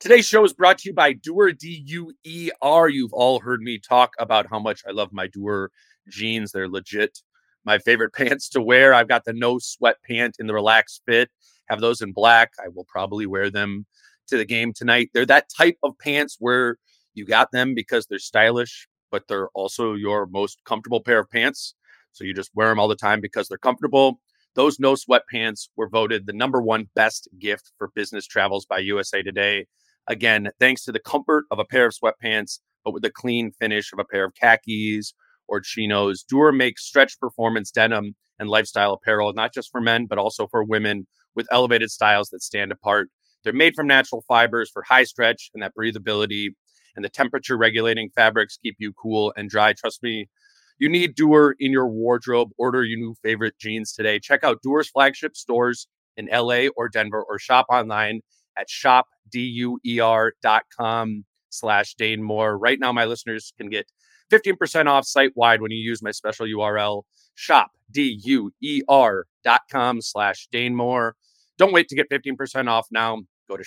[0.00, 2.88] Today's show is brought to you by Duer D U E R.
[2.88, 5.70] You've all heard me talk about how much I love my Duer
[6.08, 6.52] jeans.
[6.52, 7.18] They're legit
[7.64, 8.94] my favorite pants to wear.
[8.94, 11.30] I've got the no sweat pant in the relaxed fit.
[11.68, 12.52] Have those in black.
[12.64, 13.86] I will probably wear them
[14.28, 15.10] to the game tonight.
[15.12, 16.78] They're that type of pants where
[17.18, 21.74] you got them because they're stylish, but they're also your most comfortable pair of pants.
[22.12, 24.20] So you just wear them all the time because they're comfortable.
[24.54, 28.78] Those no sweat pants were voted the number one best gift for business travels by
[28.78, 29.66] USA Today.
[30.06, 33.92] Again, thanks to the comfort of a pair of sweatpants, but with the clean finish
[33.92, 35.12] of a pair of khakis
[35.48, 40.18] or chinos, Duer makes stretch performance denim and lifestyle apparel, not just for men, but
[40.18, 43.10] also for women with elevated styles that stand apart.
[43.44, 46.48] They're made from natural fibers for high stretch and that breathability,
[46.96, 49.72] and the temperature regulating fabrics keep you cool and dry.
[49.72, 50.28] Trust me,
[50.78, 52.50] you need Duer in your wardrobe.
[52.56, 54.18] Order your new favorite jeans today.
[54.18, 58.22] Check out Duer's flagship stores in LA or Denver or shop online
[58.56, 62.58] at shopduer.com slash Dane Moore.
[62.58, 63.86] Right now, my listeners can get
[64.30, 67.04] 15% off site wide when you use my special URL
[67.38, 71.14] shopduer.com slash Dane Moore.
[71.56, 73.22] Don't wait to get 15% off now.
[73.48, 73.64] Go to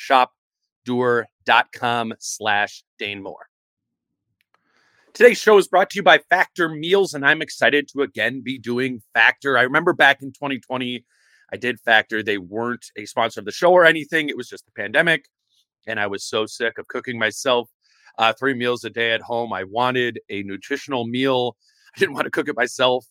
[0.88, 3.48] shopduer.com slash Dane Moore.
[5.14, 8.58] Today's show is brought to you by Factor Meals, and I'm excited to again be
[8.58, 9.58] doing Factor.
[9.58, 11.06] I remember back in 2020,
[11.52, 12.24] I did Factor.
[12.24, 15.26] They weren't a sponsor of the show or anything, it was just the pandemic.
[15.88, 17.70] And I was so sick of cooking myself
[18.18, 19.52] uh, three meals a day at home.
[19.52, 21.58] I wanted a nutritional meal.
[21.96, 23.06] I didn't want to cook it myself,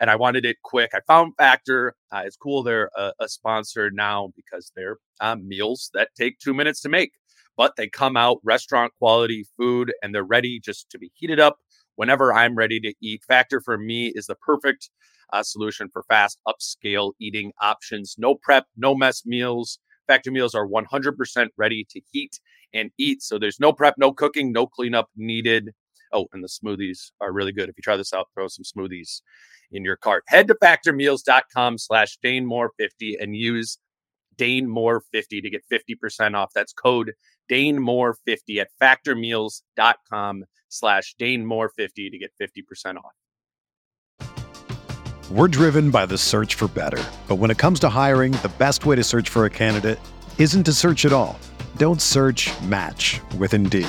[0.00, 0.90] and I wanted it quick.
[0.94, 1.94] I found Factor.
[2.10, 6.54] Uh, it's cool they're a, a sponsor now because they're uh, meals that take two
[6.54, 7.12] minutes to make
[7.60, 11.58] but they come out restaurant quality food and they're ready just to be heated up
[11.96, 13.22] whenever I'm ready to eat.
[13.28, 14.88] Factor for me is the perfect
[15.34, 18.14] uh, solution for fast upscale eating options.
[18.16, 19.78] No prep, no mess meals.
[20.06, 22.40] Factor meals are 100% ready to heat
[22.72, 23.22] and eat.
[23.22, 25.74] So there's no prep, no cooking, no cleanup needed.
[26.12, 27.68] Oh, and the smoothies are really good.
[27.68, 29.22] If you try this out, throw some smoothies
[29.72, 30.24] in your cart.
[30.26, 33.78] Head to factormeals.com slash DaneMoore50 and use
[34.36, 36.50] DaneMoore50 to get 50% off.
[36.54, 37.12] That's code
[37.50, 43.12] DaneMoore50 at factormeals.com slash DaneMoore50 to get 50% off.
[45.30, 47.02] We're driven by the search for better.
[47.28, 50.00] But when it comes to hiring, the best way to search for a candidate
[50.38, 51.38] isn't to search at all.
[51.76, 53.88] Don't search match with Indeed.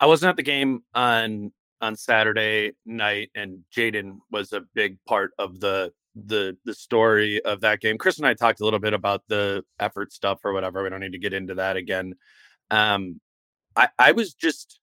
[0.00, 5.32] I wasn't at the game on on Saturday night, and Jaden was a big part
[5.38, 7.98] of the the the story of that game.
[7.98, 10.82] Chris and I talked a little bit about the effort stuff or whatever.
[10.82, 12.14] We don't need to get into that again.
[12.70, 13.20] Um,
[13.76, 14.80] I I was just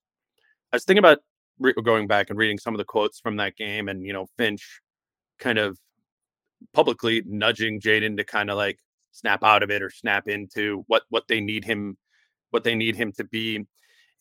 [0.72, 1.20] I was thinking about
[1.59, 4.28] re- going back and reading some of the quotes from that game, and you know
[4.38, 4.82] Finch
[5.39, 5.78] kind of
[6.74, 8.80] publicly nudging Jaden to kind of like
[9.11, 11.97] snap out of it or snap into what what they need him
[12.51, 13.65] what they need him to be.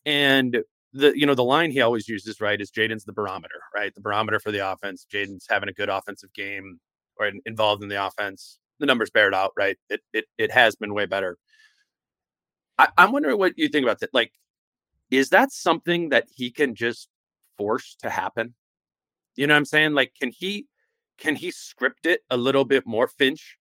[0.04, 0.62] And
[0.96, 3.94] the you know the line he always uses right is Jaden's the barometer, right?
[3.94, 5.06] The barometer for the offense.
[5.12, 6.80] Jaden's having a good offensive game
[7.18, 8.58] or involved in the offense.
[8.80, 9.76] The numbers bear it out, right?
[9.90, 11.38] It it it has been way better.
[12.78, 14.12] I, I'm wondering what you think about that.
[14.12, 14.32] Like,
[15.10, 17.08] is that something that he can just
[17.56, 18.54] force to happen?
[19.36, 19.92] You know what I'm saying?
[19.94, 20.66] Like, can he
[21.18, 23.56] can he script it a little bit more, Finch,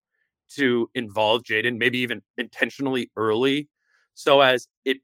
[0.55, 3.69] to involve Jaden, maybe even intentionally early,
[4.13, 4.97] so as it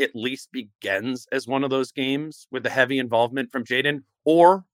[0.00, 4.02] at least begins as one of those games with the heavy involvement from Jaden?
[4.24, 4.64] Or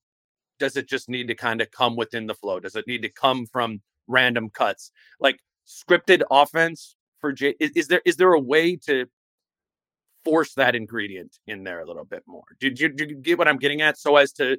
[0.59, 2.61] does it just need to kind of come within the flow?
[2.61, 4.91] Does it need to come from random cuts?
[5.21, 9.07] Like scripted offense for Jay is, is there is there a way to
[10.25, 12.45] force that ingredient in there a little bit more?
[12.61, 13.99] Did you, did you get what I'm getting at?
[13.99, 14.57] So as to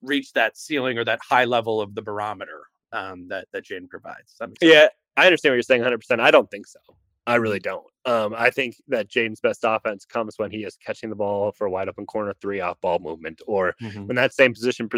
[0.00, 4.36] reach that ceiling or that high level of the barometer um, that that Jaden provides.
[4.60, 5.98] Yeah, I understand what you're saying 100.
[5.98, 6.80] percent I don't think so.
[7.26, 7.86] I really don't.
[8.04, 11.66] Um, I think that Jaden's best offense comes when he is catching the ball for
[11.66, 14.06] a wide open corner three off ball movement, or mm-hmm.
[14.06, 14.88] when that same position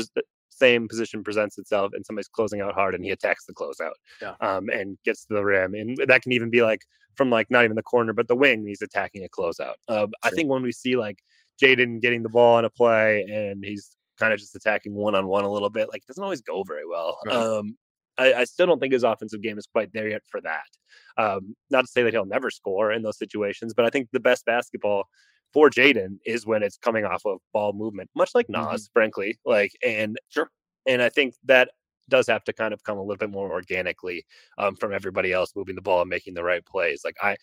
[0.54, 4.34] same position presents itself and somebody's closing out hard and he attacks the closeout yeah.
[4.40, 5.74] um, and gets to the rim.
[5.74, 6.82] And that can even be like
[7.16, 8.66] from like not even the corner, but the wing.
[8.66, 9.74] He's attacking a closeout.
[9.88, 11.18] Um, I think when we see like
[11.62, 15.26] Jaden getting the ball on a play and he's kind of just attacking one on
[15.26, 17.18] one a little bit, like it doesn't always go very well.
[17.26, 17.36] Right.
[17.36, 17.76] Um,
[18.18, 20.68] I, I, still don't think his offensive game is quite there yet for that.
[21.16, 24.20] Um, not to say that he'll never score in those situations, but I think the
[24.20, 25.08] best basketball
[25.52, 28.92] for Jaden is when it's coming off of ball movement, much like Naz, mm-hmm.
[28.92, 29.38] frankly.
[29.44, 30.50] Like, and sure,
[30.86, 31.70] and I think that
[32.08, 34.26] does have to kind of come a little bit more organically
[34.58, 37.02] um, from everybody else moving the ball and making the right plays.
[37.04, 37.36] Like I,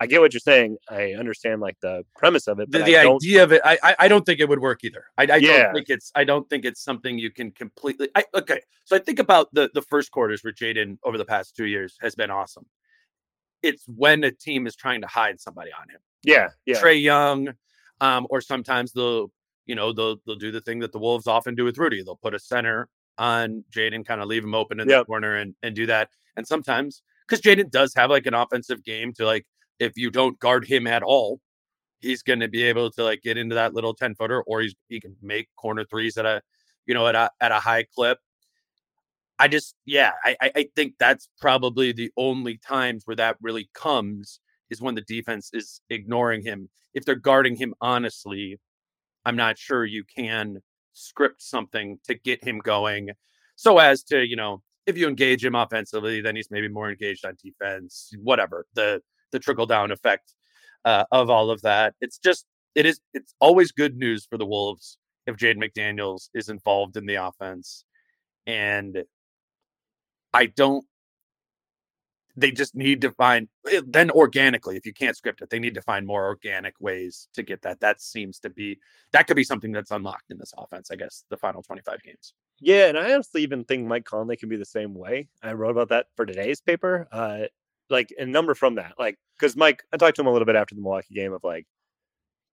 [0.00, 0.78] I get what you're saying.
[0.88, 2.70] I understand like the premise of it.
[2.70, 5.04] the, the idea of it, I, I don't think it would work either.
[5.16, 5.62] I, I yeah.
[5.64, 8.08] don't think it's I don't think it's something you can completely.
[8.16, 11.54] I, okay, so I think about the the first quarters where Jaden over the past
[11.54, 12.66] two years has been awesome.
[13.62, 16.00] It's when a team is trying to hide somebody on him.
[16.24, 16.80] Yeah, yeah.
[16.80, 17.54] Trae Young,
[18.00, 19.30] um, or sometimes they'll
[19.66, 22.02] you know they'll they'll do the thing that the Wolves often do with Rudy.
[22.02, 22.88] They'll put a center
[23.18, 25.02] on Jaden, kind of leave him open in yep.
[25.02, 26.08] the corner and and do that.
[26.36, 29.46] And sometimes because Jaden does have like an offensive game to like
[29.82, 31.40] if you don't guard him at all,
[32.00, 34.74] he's going to be able to like get into that little 10 footer or he's
[34.88, 36.42] he can make corner threes at a
[36.86, 38.18] you know at a at a high clip.
[39.38, 44.40] I just yeah i i think that's probably the only times where that really comes
[44.70, 46.68] is when the defense is ignoring him.
[46.94, 48.58] If they're guarding him honestly
[49.24, 50.58] i'm not sure you can
[50.92, 53.10] script something to get him going
[53.56, 57.24] so as to you know if you engage him offensively then he's maybe more engaged
[57.24, 59.00] on defense whatever the
[59.32, 60.34] the trickle down effect
[60.84, 61.94] uh, of all of that.
[62.00, 66.48] It's just it is it's always good news for the Wolves if Jaden McDaniels is
[66.48, 67.84] involved in the offense,
[68.46, 69.04] and
[70.32, 70.84] I don't.
[72.34, 74.76] They just need to find eh, then organically.
[74.76, 77.80] If you can't script it, they need to find more organic ways to get that.
[77.80, 78.78] That seems to be
[79.12, 80.90] that could be something that's unlocked in this offense.
[80.90, 82.32] I guess the final twenty five games.
[82.58, 85.28] Yeah, and I honestly even think Mike Conley can be the same way.
[85.42, 87.08] I wrote about that for today's paper.
[87.12, 87.46] Uh,
[87.90, 88.94] like a number from that.
[88.98, 91.44] Like, because Mike, I talked to him a little bit after the Milwaukee game of
[91.44, 91.66] like,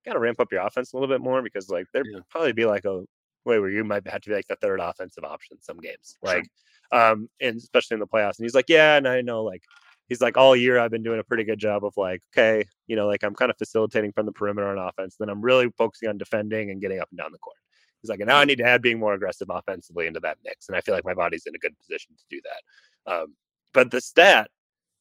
[0.05, 2.19] got to ramp up your offense a little bit more because like there'd yeah.
[2.29, 3.03] probably be like a
[3.45, 6.45] way where you might have to be like the third offensive option some games, like,
[6.93, 7.11] sure.
[7.11, 8.37] um, and especially in the playoffs.
[8.39, 9.63] And he's like, yeah, and I know like.
[10.07, 12.95] He's like, all year I've been doing a pretty good job of like, okay, you
[12.95, 15.15] know, like I'm kind of facilitating from the perimeter on offense.
[15.19, 17.57] Then I'm really focusing on defending and getting up and down the court.
[18.01, 20.67] He's like, and now I need to add being more aggressive offensively into that mix.
[20.67, 23.13] And I feel like my body's in a good position to do that.
[23.13, 23.35] Um,
[23.71, 24.49] but the stat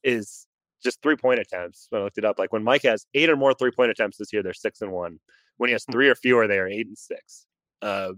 [0.03, 0.47] is
[0.83, 1.87] just three point attempts.
[1.91, 4.19] When I looked it up, like when Mike has eight or more three point attempts
[4.19, 5.19] this year, they're six and one.
[5.57, 7.47] When he has three or fewer, they are eight and six.
[7.83, 8.13] Uh,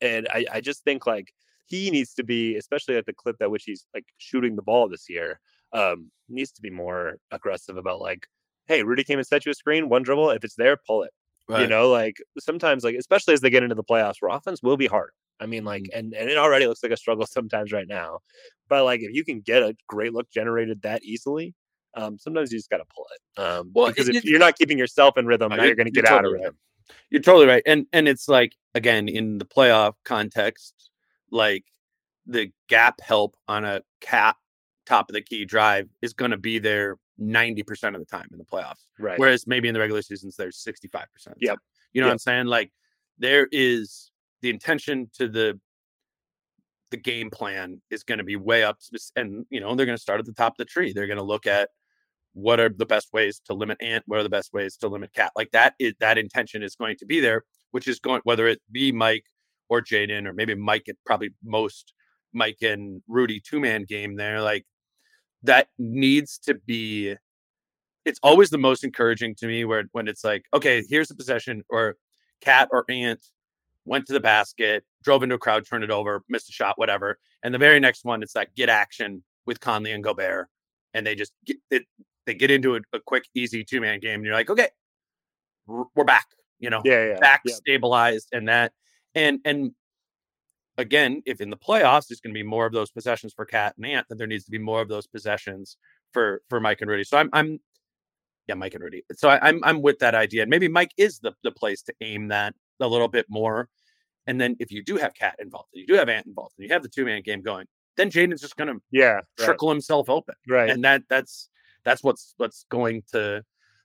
[0.00, 1.32] and I, I just think like
[1.66, 4.88] he needs to be, especially at the clip at which he's like shooting the ball
[4.88, 5.40] this year,
[5.72, 8.26] um, needs to be more aggressive about like,
[8.66, 10.30] hey, Rudy came and set you a screen, one dribble.
[10.30, 11.10] If it's there, pull it.
[11.48, 11.62] Right.
[11.62, 14.76] You know, like sometimes, like especially as they get into the playoffs, where offense will
[14.76, 15.10] be hard.
[15.40, 15.98] I mean, like, mm.
[15.98, 18.20] and and it already looks like a struggle sometimes right now.
[18.68, 21.54] But like, if you can get a great look generated that easily,
[21.94, 23.40] um, sometimes you just got to pull it.
[23.40, 25.86] Um, well, because it, if it, you're not keeping yourself in rhythm, now you're going
[25.86, 26.46] to get out of rhythm.
[26.88, 26.96] Right.
[27.10, 30.74] You're totally right, and and it's like again in the playoff context,
[31.30, 31.64] like
[32.26, 34.36] the gap help on a cap
[34.86, 38.38] top of the key drive is going to be there 90% of the time in
[38.38, 38.84] the playoffs.
[38.98, 39.18] Right.
[39.18, 41.04] Whereas maybe in the regular seasons, there's 65%.
[41.38, 41.58] Yep.
[41.92, 42.10] You know yep.
[42.10, 42.46] what I'm saying?
[42.46, 42.72] Like
[43.18, 44.09] there is
[44.42, 45.58] the intention to the
[46.90, 48.78] the game plan is going to be way up
[49.14, 51.18] and you know they're going to start at the top of the tree they're going
[51.18, 51.68] to look at
[52.32, 55.12] what are the best ways to limit ant what are the best ways to limit
[55.12, 58.46] cat like that is that intention is going to be there which is going whether
[58.48, 59.24] it be Mike
[59.68, 61.94] or Jaden or maybe Mike at probably most
[62.32, 64.42] Mike and Rudy two man game there.
[64.42, 64.66] Like
[65.44, 67.14] that needs to be.
[68.04, 71.62] It's always the most encouraging to me where when it's like, okay, here's the possession
[71.68, 71.96] or
[72.40, 73.20] cat or ant
[73.84, 77.18] went to the basket, drove into a crowd, turned it over, missed a shot, whatever.
[77.42, 80.48] And the very next one, it's that get action with Conley and Gobert,
[80.94, 81.84] and they just get it.
[82.26, 84.68] They get into a, a quick, easy two man game, and you're like, okay,
[85.66, 86.26] we're back.
[86.58, 87.54] You know, yeah, yeah, back yeah.
[87.54, 88.72] stabilized, and that,
[89.14, 89.72] and and
[90.76, 93.74] again, if in the playoffs there's going to be more of those possessions for Cat
[93.76, 95.78] and Ant, then there needs to be more of those possessions
[96.12, 97.04] for for Mike and Rudy.
[97.04, 97.60] So I'm I'm
[98.46, 99.04] yeah, Mike and Rudy.
[99.14, 101.94] So I, I'm I'm with that idea, and maybe Mike is the the place to
[102.02, 103.68] aim that a little bit more.
[104.26, 106.66] And then if you do have Cat involved, and you do have Ant involved, and
[106.68, 107.66] you have the two man game going,
[107.96, 110.70] then Jaden's just going to Yeah, right, trickle himself open, right.
[110.70, 111.48] and that that's
[111.84, 113.42] that's what's what's going to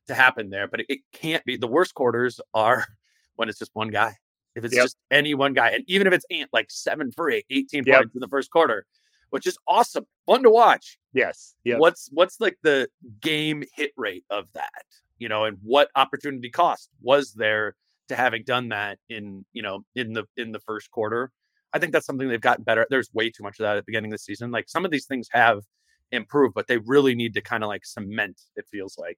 [0.08, 0.68] to happen there.
[0.68, 1.58] But it, it can't be.
[1.58, 2.86] The worst quarters are
[3.36, 4.16] when it's just one guy.
[4.56, 4.84] If it's Yep.
[4.86, 7.96] just any one guy, and even if it's Ant like seven for eight, 18 Yep.
[7.98, 8.86] points in the first quarter,
[9.32, 10.98] which is awesome, fun to watch.
[11.14, 12.90] yes, yeah, What's what's like the
[13.22, 14.86] game hit rate of that?
[15.18, 17.76] You know, and what opportunity cost was there
[18.10, 21.32] to having done that in you know in the in the first quarter?
[21.74, 22.88] I think that's something they've gotten better.
[22.90, 24.52] There's way too much of that at the beginning of the season.
[24.52, 25.64] Like some of these things have
[26.12, 28.42] improved, but they really need to kind of like cement.
[28.56, 29.18] It feels like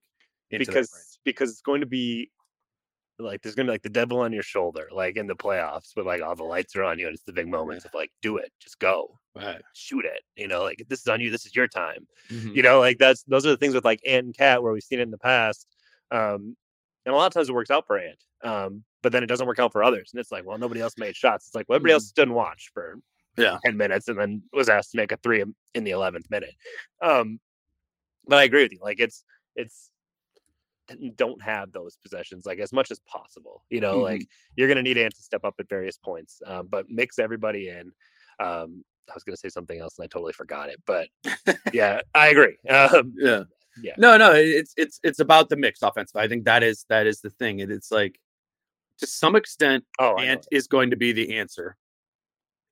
[0.58, 2.32] because because it's going to be
[3.20, 6.06] like there's gonna be like the devil on your shoulder, like in the playoffs, but
[6.06, 8.38] like all the lights are on you, and it's the big moments of like, do
[8.38, 9.62] it, just go, Right.
[9.74, 12.54] shoot it, you know, like this is on you, this is your time, Mhm.
[12.54, 14.84] you know, like that's those are the things with like Ant and Cat where we've
[14.84, 15.68] seen it in the past,
[16.12, 16.56] um,
[17.08, 19.48] and a lot of times it works out for Ant, um, but then it doesn't
[19.48, 21.48] work out for others, and it's like, well, nobody else made shots.
[21.48, 23.00] It's like well, everybody else stood and watched for
[23.38, 23.58] Yeah.
[23.66, 25.42] ten minutes, and then was asked to make a three
[25.74, 26.54] in- the eleventh minute.
[27.02, 27.40] Um,
[28.28, 28.80] but I agree with you.
[28.82, 29.24] Like it's
[29.56, 29.90] it's
[31.16, 33.64] don't have those possessions like as much as possible.
[33.70, 36.90] You know, like you're gonna need Ant to step up at various points, um, but
[36.90, 37.92] mix everybody in.
[38.40, 41.08] Um, I was gonna say something else and I totally forgot it, but
[41.74, 42.58] yeah, I agree.
[42.70, 43.44] Um, Yeah.
[43.82, 43.94] Yeah.
[43.98, 46.16] No, no, it's it's it's about the mix offensive.
[46.16, 47.62] I think that is that is the thing.
[47.62, 48.20] And it's like
[49.00, 51.78] to some extent, oh, Ant is going to be the answer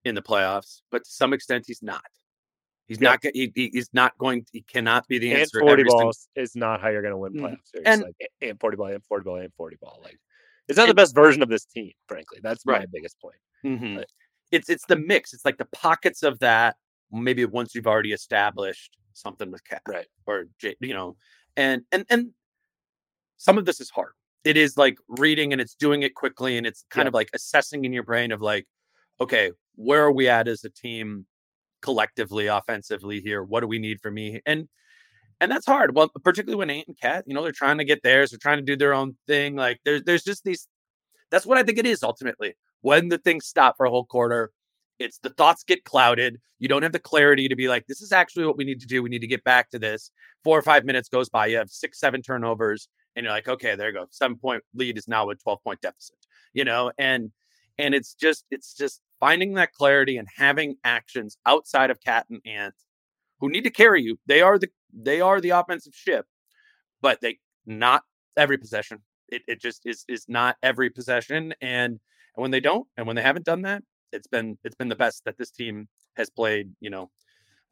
[0.03, 2.03] in the playoffs, but to some extent, he's not.
[2.87, 3.11] He's Yeah.
[3.11, 3.19] not.
[3.33, 4.45] He, he- he's not going.
[4.51, 5.59] He cannot be the Ant answer.
[5.59, 7.39] forty single- balls is not how you're gonna win Mm.
[7.41, 7.85] playoff series.
[7.87, 9.99] And- like A- Ant forty ball, and forty ball, and forty ball.
[10.03, 10.19] Like
[10.67, 12.39] it's not the best version of this team, frankly.
[12.41, 12.91] That's my Right.
[12.91, 13.35] biggest point.
[13.63, 13.97] Mhm.
[13.97, 14.11] Right.
[14.51, 15.33] It's it's the mix.
[15.33, 16.77] It's like the pockets of that.
[17.11, 20.07] Maybe once you've already established something with Cat, Right.
[20.27, 21.15] Or J- you know,
[21.55, 22.31] and and and
[23.37, 24.11] some of this is hard.
[24.43, 27.09] It is like reading and it's doing it quickly and it's kind Yeah.
[27.09, 28.65] of like assessing in your brain of like,
[29.19, 31.25] okay, where are we at as a team
[31.81, 33.43] collectively, offensively here?
[33.43, 34.41] What do we need from me?
[34.45, 34.67] And
[35.41, 35.95] and that's hard.
[35.95, 38.59] Well, particularly when Ant and Cat, you know, they're trying to get theirs, they're trying
[38.59, 39.55] to do their own thing.
[39.55, 40.67] Like there's there's just these.
[41.31, 42.55] That's what I think it is ultimately.
[42.81, 44.51] When the things stop for a whole quarter,
[44.99, 46.39] it's the thoughts get clouded.
[46.59, 48.87] You don't have the clarity to be like, this is actually what we need to
[48.87, 49.03] do.
[49.03, 50.11] We need to get back to this.
[50.43, 51.47] Four or five minutes goes by.
[51.47, 54.05] You have six, seven turnovers, and you're like, okay, there you go.
[54.11, 56.17] Seven point lead is now a 12 point deficit.
[56.53, 57.31] You know, and
[57.77, 62.41] and it's just it's just finding that clarity and having actions outside of Cat and
[62.45, 62.75] Ant
[63.39, 64.17] who need to carry you.
[64.25, 66.25] They are the they are the offensive ship,
[67.01, 68.03] but they not
[68.37, 68.99] every possession.
[69.29, 71.53] It it just is is not every possession.
[71.61, 71.99] And
[72.35, 74.95] and when they don't, and when they haven't done that, it's been it's been the
[74.95, 76.71] best that this team has played.
[76.79, 77.09] You know,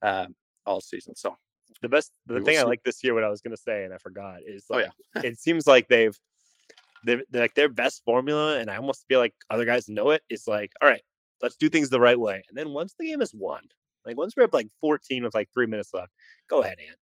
[0.01, 0.27] uh,
[0.65, 1.15] all season.
[1.15, 1.37] So
[1.81, 3.83] The best, the We will thing I like this year, what I was gonna say,
[3.85, 4.89] and I forgot, is Oh, yeah.
[5.23, 6.17] it seems like they've,
[7.03, 10.21] they're, they're like their best formula, and I almost feel like other guys know it.
[10.29, 11.01] Is like, all right,
[11.41, 13.63] let's do things the right way, and then once the game is won,
[14.05, 16.11] like once we're up like 14 with like three minutes left,
[16.49, 16.97] go ahead, Ant.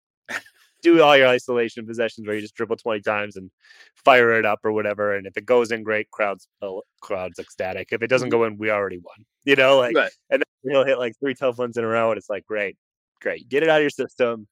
[0.82, 3.50] Do all your isolation possessions where you just dribble 20 times and
[3.94, 5.14] fire it up or whatever.
[5.14, 6.10] And if it goes in, great.
[6.10, 7.88] Crowds, oh, crowds ecstatic.
[7.92, 8.38] If it doesn't mm-hmm.
[8.38, 9.24] go in, we already won.
[9.44, 10.12] You know, like right.
[10.30, 12.76] and then he'll hit like three tough ones in a row, and it's like great,
[13.20, 13.48] great.
[13.48, 14.46] Get it out of your system.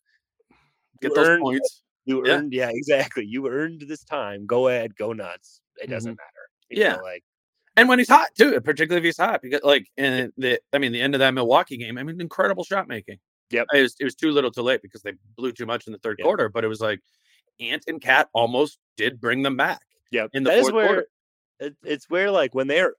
[1.01, 1.83] get You those earned- points.
[2.05, 2.33] You Yeah.
[2.33, 3.26] earned, yeah, exactly.
[3.26, 4.47] You earned this time.
[4.47, 5.61] Go ahead, go nuts.
[5.76, 6.16] It doesn't mm-hmm.
[6.16, 6.49] matter.
[6.70, 6.97] You Yeah.
[6.97, 7.22] know, like
[7.76, 10.93] And when he's hot too, particularly if he's hot, because like in the I mean
[10.93, 13.18] the end of that Milwaukee game, I mean incredible shot making.
[13.51, 13.66] Yep.
[13.74, 15.99] It was it was too little too late because they blew too much in the
[15.99, 16.24] third Yep.
[16.24, 17.01] quarter, but it was like
[17.61, 19.80] Ant and Cat almost did bring them back.
[20.11, 21.07] yeah, in the that is fourth where quarter.
[21.61, 22.94] it, it's where like when they're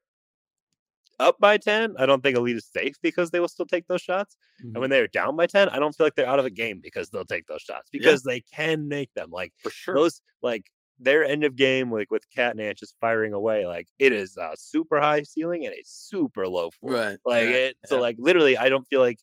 [1.19, 4.01] up by ten, I don't think Elite is safe because they will still take those
[4.01, 4.37] shots.
[4.59, 4.79] And Mm-hmm.
[4.81, 7.09] when they're down by ten, I don't feel like they're out of the game because
[7.09, 9.29] they'll take those shots because they can make them.
[9.31, 9.95] Like For sure.
[9.95, 10.65] those like
[11.01, 14.35] their end of game like with Cat and Ant just firing away like it is
[14.35, 16.93] a super high ceiling and a super low floor.
[16.93, 17.17] Right.
[17.25, 18.01] Like it so yeah.
[18.01, 19.17] like literally I don't feel like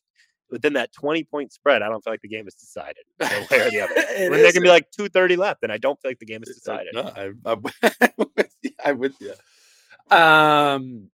[0.49, 3.67] within that 20 point spread, I don't feel like the game is decided one way
[3.67, 4.29] or the other.
[4.29, 6.49] When there can be like 230 left, and I don't feel like the game is
[6.49, 6.93] Uh, decided.
[6.93, 7.63] No, I, I'm,
[8.01, 8.71] I'm with you.
[8.83, 9.33] I'm with you.
[10.15, 11.09] Um,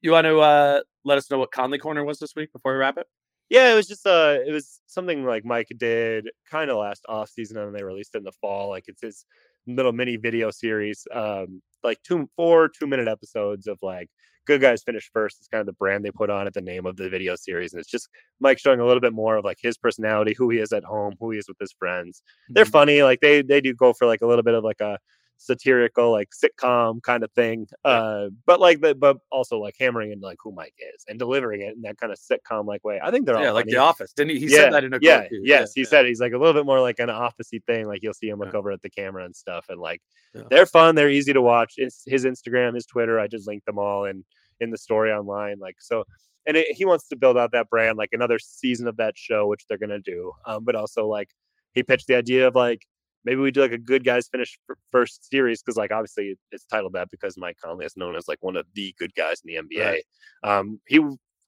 [0.00, 2.78] you want to uh, let us know what Conley Corner was this week before we
[2.78, 3.06] wrap it?
[3.50, 7.30] Yeah, it was just uh it was something like Mike did kind of last off
[7.30, 8.68] season and they released it in the fall.
[8.68, 9.24] Like it's his
[9.66, 11.06] little mini video series.
[11.14, 14.10] Um like two four two minute episodes of like
[14.48, 15.36] good guys finish first.
[15.38, 17.72] It's kind of the brand they put on it, the name of the video series.
[17.72, 18.08] And it's just
[18.40, 21.14] Mike showing a little bit more of like his personality, who he is at home,
[21.20, 22.22] who he is with his friends.
[22.48, 22.70] They're Mhm.
[22.72, 23.02] funny.
[23.04, 24.98] Like they they do go for like a little bit of like a
[25.40, 30.18] satirical like sitcom kind of thing uh but like the but also like hammering in
[30.18, 33.08] like who mike is and delivering it in that kind of sitcom like way i
[33.12, 33.74] think they're all yeah, like funny.
[33.74, 34.12] The Office.
[34.12, 34.40] Didn't he?
[34.40, 35.86] He yeah, said that in a yeah, yes, he yeah.
[35.86, 37.86] said he's like a little bit more like an officey thing.
[37.86, 40.02] Like you'll see him look over at the camera and stuff, and like
[40.50, 40.96] they're fun.
[40.96, 41.74] They're easy to watch.
[41.76, 43.20] It's his Instagram, his Twitter.
[43.20, 44.24] I just linked them all in
[44.60, 45.58] in the story online.
[45.58, 46.04] Like so,
[46.46, 49.46] and it, he wants to build out that brand, like another season of that show,
[49.46, 50.32] which they're gonna do.
[50.46, 51.30] Um, but also like
[51.74, 52.86] he pitched the idea of like
[53.24, 56.64] maybe we do like a good guys finish f- first series because like obviously it's
[56.64, 59.54] titled that because Mike Conley is known as like one of the good guys in
[59.68, 59.84] the NBA.
[59.84, 60.04] Right.
[60.42, 60.98] Um, he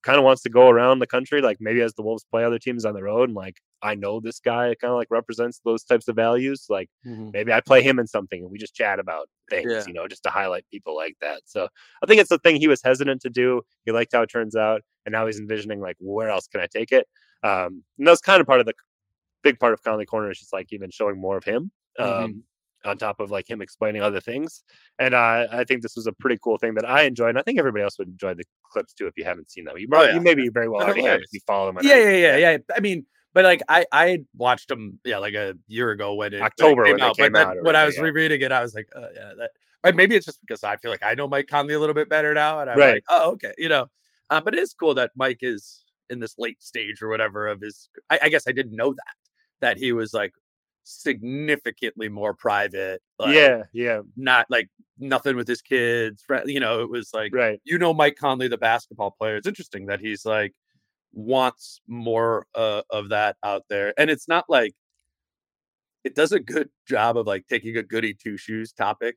[0.02, 2.58] kind of wants to go around the country, like maybe as the Wolves play other
[2.58, 5.84] teams on the road, and like I know this guy kind of like represents those
[5.84, 6.66] types of values.
[6.68, 7.32] Like Mhm.
[7.32, 9.84] maybe I play him in something and we just chat about things, Yeah.
[9.86, 11.42] you know, just to highlight people like that.
[11.46, 11.68] So
[12.02, 13.62] I think it's the thing he was hesitant to do.
[13.86, 16.66] He liked how it turns out, and now he's envisioning like where else can I
[16.66, 17.06] take it?
[17.42, 18.74] Um, and that's kind of part of the
[19.42, 21.70] big part of Conley Corner is just like even showing more of him.
[21.98, 22.42] Um, Mhm.
[22.86, 24.62] on top of like him explaining other things.
[24.98, 27.28] And uh, I think this was a pretty cool thing that I enjoyed.
[27.30, 29.76] And I think everybody else would enjoy the clips too if you haven't seen them.
[29.76, 30.14] You, probably, Oh, yeah.
[30.16, 31.84] you maybe very well already have if you follow them.
[31.84, 32.58] Yeah, yeah, yeah, yeah.
[32.74, 33.04] I mean,
[33.34, 36.92] but like I I watched them yeah like a year ago when it October when,
[36.98, 37.46] when it they came out.
[37.46, 38.02] came but out when I was yeah.
[38.02, 39.50] rereading it, I was like, uh, yeah, that.
[39.82, 42.08] Or maybe it's just because I feel like I know Mike Conley a little bit
[42.08, 42.94] better now, and I'm Right.
[42.94, 43.86] like, oh, okay, you know.
[44.28, 47.60] Uh, but it is cool that Mike is in this late stage or whatever of
[47.60, 47.88] his.
[48.10, 49.14] I, I guess I didn't know that
[49.60, 50.32] that he was like
[50.84, 53.00] significantly more private.
[53.18, 54.68] Like, yeah, yeah, not like
[54.98, 56.24] nothing with his kids.
[56.46, 57.60] You know, it was like right.
[57.64, 59.36] you know Mike Conley, the basketball player.
[59.36, 60.52] It's interesting that he's like
[61.12, 64.74] wants more uh, of that out there, and it's not like
[66.04, 69.16] it does a good job of like taking a goody two shoes topic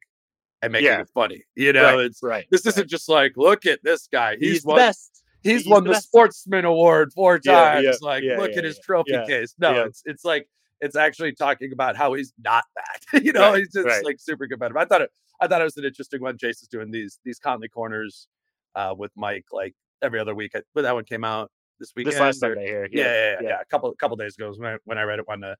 [0.62, 1.02] and making Yeah.
[1.02, 1.44] it funny.
[1.56, 2.46] You know, right, it's right.
[2.52, 2.74] this right.
[2.74, 4.36] isn't just like look at this guy.
[4.40, 4.78] He's, He's, the won.
[4.78, 5.24] best.
[5.42, 6.08] He's, he's won the best.
[6.08, 7.84] Sportsman Award four times.
[7.86, 9.54] yeah, like yeah, look yeah, at his trophy case.
[9.60, 10.48] No, it's it's like
[10.82, 13.24] it's actually talking about how he's not that.
[13.24, 14.04] you know, Right, he's just right.
[14.04, 14.78] like super competitive.
[14.78, 15.10] I thought it
[15.42, 16.38] I thought it was an interesting one.
[16.38, 18.28] Jason's doing these these Conley corners
[18.76, 20.52] uh with Mike like every other week.
[20.56, 21.50] I, but that one came out
[21.80, 22.14] this weekend.
[22.14, 22.88] This last Sunday here.
[22.92, 23.62] yeah, yeah, yeah, yeah.
[23.62, 25.28] A couple couple days ago when I, when I read it.
[25.28, 25.56] Wanted to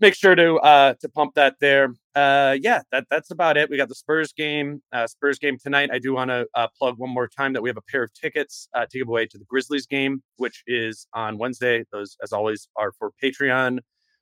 [0.00, 1.94] make sure to uh to pump that there.
[2.14, 3.70] Uh, yeah, that that's about it.
[3.70, 4.82] We got the Spurs game.
[4.92, 5.90] Uh, Spurs game tonight.
[5.92, 8.12] I do want to uh, plug one more time that we have a pair of
[8.14, 11.84] tickets uh, to give away to the Grizzlies game, which is on Wednesday.
[11.92, 13.78] Those, as always, are for Patreon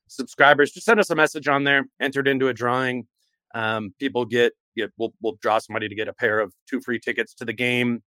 [0.09, 0.73] subscribers.
[0.73, 1.87] Just send us a message on there.
[2.01, 3.07] Entered into a drawing.
[3.55, 7.01] Um, people get, get we'll we'll draw somebody to get a pair of two free
[7.01, 8.03] tickets to the game.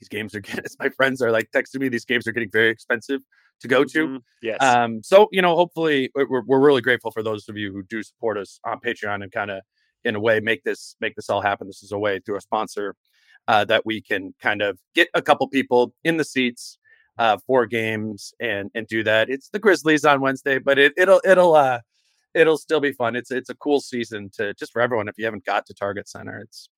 [0.00, 2.50] These games are getting, as my friends are like texting me, these games are getting
[2.50, 3.20] very expensive
[3.60, 4.06] to go to.
[4.08, 4.58] Mhm, Yes.
[4.62, 7.82] Um, so you know, hopefully, we- we're we're really grateful for those of you who
[7.84, 9.62] do support us on Patreon and kind of,
[10.04, 11.66] in a way, make this make this all happen.
[11.66, 12.94] This is a way through a sponsor
[13.48, 16.78] uh, that we can kind of get a couple people in the seats
[17.18, 19.30] uh, for games and and do that.
[19.30, 21.80] It's the Grizzlies on Wednesday, but it it'll it'll uh
[22.34, 23.16] it'll still be fun.
[23.16, 25.08] It's it's a cool season to just for everyone.
[25.08, 26.68] If you haven't got to Target Center, it's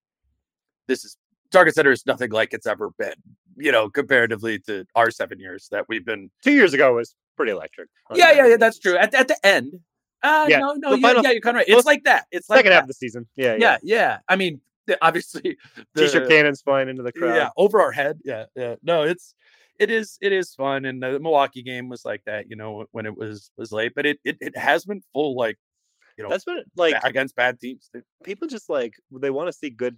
[0.86, 1.16] this is
[1.50, 3.14] Target Center is nothing like it's ever been.
[3.56, 7.52] You know, comparatively to our seven years that we've been Two years ago was pretty
[7.52, 7.88] electric.
[8.14, 8.56] yeah, yeah, yeah.
[8.56, 8.96] That's true.
[8.96, 9.80] At, at the end,
[10.22, 11.68] uh, Yeah, no, no, you, final- yeah, you're kind of right.
[11.68, 12.26] It's like that.
[12.30, 13.26] It's like Second half of the season.
[13.36, 14.18] Yeah, yeah, yeah.
[14.28, 14.60] I mean,
[15.02, 15.56] obviously,
[15.94, 17.34] the, T-shirt cannons flying into the crowd.
[17.36, 18.20] yeah, over our head.
[18.24, 18.76] Yeah, yeah.
[18.82, 19.34] No, it's
[19.78, 22.50] it is it is fun, and the Milwaukee game was like that.
[22.50, 25.56] You know, when it was was late, but it it, it has been full like
[26.16, 27.90] you know That's what like against bad teams.
[28.24, 29.96] people just like they want to see good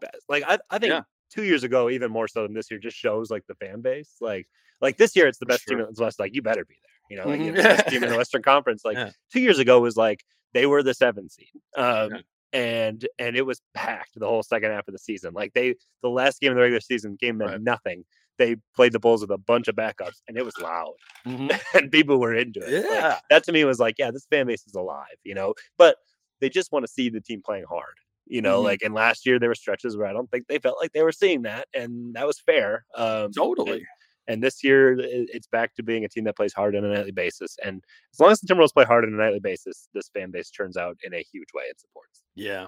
[0.00, 1.02] bas- like I, I think Yeah.
[1.30, 4.14] two years ago even more so than this year just shows like the fan base
[4.20, 4.46] like
[4.80, 6.92] like this year it's the best team in the west like you better be there
[7.10, 7.44] you know like Mhm.
[7.46, 9.10] you're the best team in the western conference like Yeah.
[9.32, 10.24] two years ago was like
[10.54, 12.20] they were the seven seed um Yeah.
[12.52, 16.08] and and it was packed the whole second half of the season like they the
[16.10, 17.60] last game of the regular season game meant Right.
[17.62, 18.04] nothing
[18.38, 20.94] they played the bulls with a bunch of backups and it was loud
[21.26, 21.58] Mhm.
[21.74, 24.46] and people were into it Like, Yeah, that to me was like, yeah, this fan
[24.46, 25.54] base is alive, you know.
[25.78, 25.96] But
[26.40, 27.94] they just want to see the team playing hard,
[28.26, 28.60] you know.
[28.60, 28.64] Mhm.
[28.64, 31.02] Like, and last year there were stretches where I don't think they felt like they
[31.02, 32.84] were seeing that, and that was fair.
[32.96, 33.72] Um, totally.
[33.78, 33.86] And,
[34.28, 37.12] and this year it's back to being a team that plays hard on a nightly
[37.12, 40.30] basis, and as long as the Timberwolves play hard on a nightly basis, this fan
[40.32, 42.22] base turns out in a huge way and supports.
[42.34, 42.66] Yeah.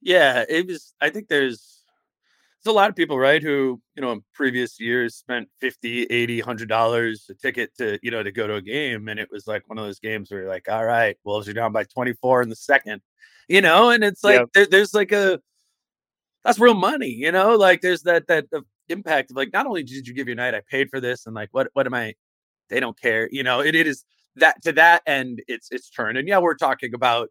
[0.00, 0.44] Yeah.
[0.48, 1.77] It was, I think there's,
[2.64, 6.40] there's a lot of people, right, who, you know, in previous years spent 50, 80,
[6.40, 9.08] 100 dollars a ticket to, you know, to go to a game.
[9.08, 11.52] And it was like one of those games where you're like, all right, Wolves are
[11.52, 13.00] down by 24 in the second,
[13.48, 14.48] you know, and it's like, Yep.
[14.54, 15.40] there, there's like a,
[16.44, 17.56] that's real money, you know.
[17.56, 20.54] Like there's that that uh, impact of like not only did you give your night,
[20.54, 22.14] I paid for this, and like what what am I?
[22.70, 23.60] They don't care, you know.
[23.60, 24.04] It it is
[24.36, 26.18] that to that end, it's it's turned.
[26.18, 27.30] And yeah, we're talking about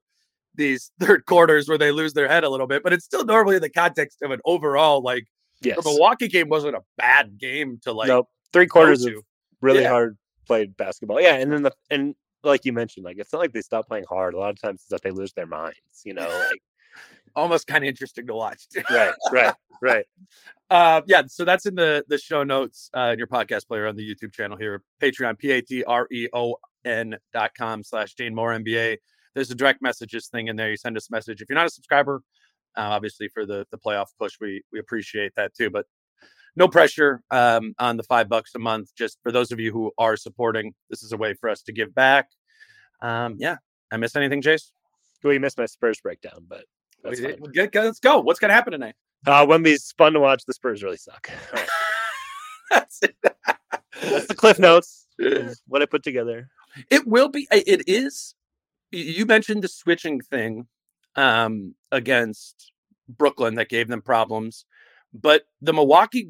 [0.57, 3.55] these third quarters where they lose their head a little bit, but it's still normally
[3.57, 5.25] in the context of an overall like
[5.61, 5.77] Yes.
[5.77, 8.27] the Milwaukee game wasn't a bad game to like nope.
[8.53, 9.13] Three quarters of
[9.61, 9.89] really Yeah.
[9.89, 11.19] hard played basketball.
[11.21, 14.05] Yeah, and then the and like you mentioned, like it's not like they stop playing
[14.07, 14.33] hard.
[14.35, 15.77] A lot of times it's that they lose their minds.
[16.05, 16.61] You know, like
[17.35, 18.63] almost kind of interesting to watch.
[18.91, 20.05] right, right, right.
[20.69, 23.95] Uh, yeah, so that's in the the show notes uh, in your podcast player on
[23.95, 28.15] the YouTube channel here, Patreon, P A T R E O N dot com slash
[28.15, 28.97] Dane Moore NBA.
[29.35, 30.69] There's a direct messages thing in there.
[30.71, 31.41] You send us a message.
[31.41, 32.21] If you're not a subscriber,
[32.75, 35.69] uh, obviously for the the playoff push, we we appreciate that too.
[35.69, 35.85] But
[36.55, 38.89] no pressure um, on the five bucks a month.
[38.97, 41.71] Just for those of you who are supporting, this is a way for us to
[41.71, 42.29] give back.
[43.01, 43.57] Um, yeah,
[43.91, 44.71] I miss anything, Jace?
[45.23, 46.65] Well, you missed my Spurs breakdown, but
[47.03, 48.19] We- get- let's go.
[48.21, 48.95] What's gonna happen tonight?
[49.25, 50.43] Uh, Wemby's fun to watch.
[50.45, 51.29] The Spurs really suck.
[51.53, 51.67] Right.
[52.71, 53.15] That's it.
[54.01, 55.07] That's the cliff notes.
[55.67, 56.49] What I put together.
[56.91, 57.47] It will be.
[57.51, 58.35] It is.
[58.91, 60.67] You mentioned the switching thing
[61.15, 62.71] um, against
[63.09, 64.65] Brooklyn that gave them problems,
[65.13, 66.29] but the Milwaukee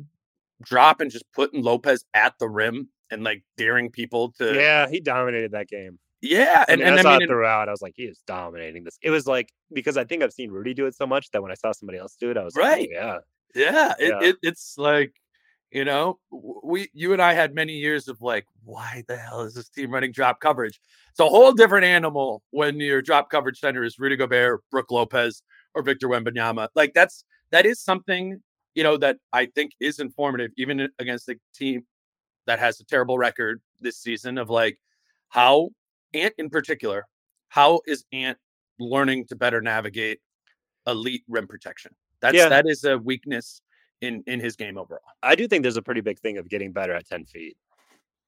[0.64, 5.00] drop and just putting Lopez at the rim and like daring people to Yeah, he
[5.00, 6.00] dominated that game.
[6.22, 7.68] yeah, And, and, and I I mean throughout.
[7.70, 8.98] I was like, he is dominating this.
[9.02, 11.52] It was like because I think I've seen Rudy do it so much that when
[11.52, 12.90] I saw somebody else do it, I was Right.
[12.90, 13.20] like, oh,
[13.56, 14.30] yeah, yeah, it, Yeah.
[14.30, 15.14] It, it's like
[15.72, 16.18] you know
[16.64, 19.92] we you and I had many years of like why the hell is this team
[19.92, 20.80] running drop coverage?
[21.12, 25.42] It's a whole different animal when your drop coverage center is Rudy Gobert, Brook Lopez,
[25.76, 26.70] or Victor Wembanyama.
[26.76, 28.42] Like that's that is something
[28.76, 31.86] you know that I think is informative even against a team
[32.46, 34.78] that has a terrible record this season of like
[35.30, 35.70] how
[36.14, 37.06] Ant in particular,
[37.50, 38.38] how is Ant
[38.80, 40.20] learning to better navigate
[40.88, 41.94] elite rim protection?
[42.22, 42.50] That's Yeah.
[42.50, 43.62] that is a weakness
[44.02, 45.02] in in his game overall.
[45.24, 47.58] I do think there's a pretty big thing of getting better at 10 feet,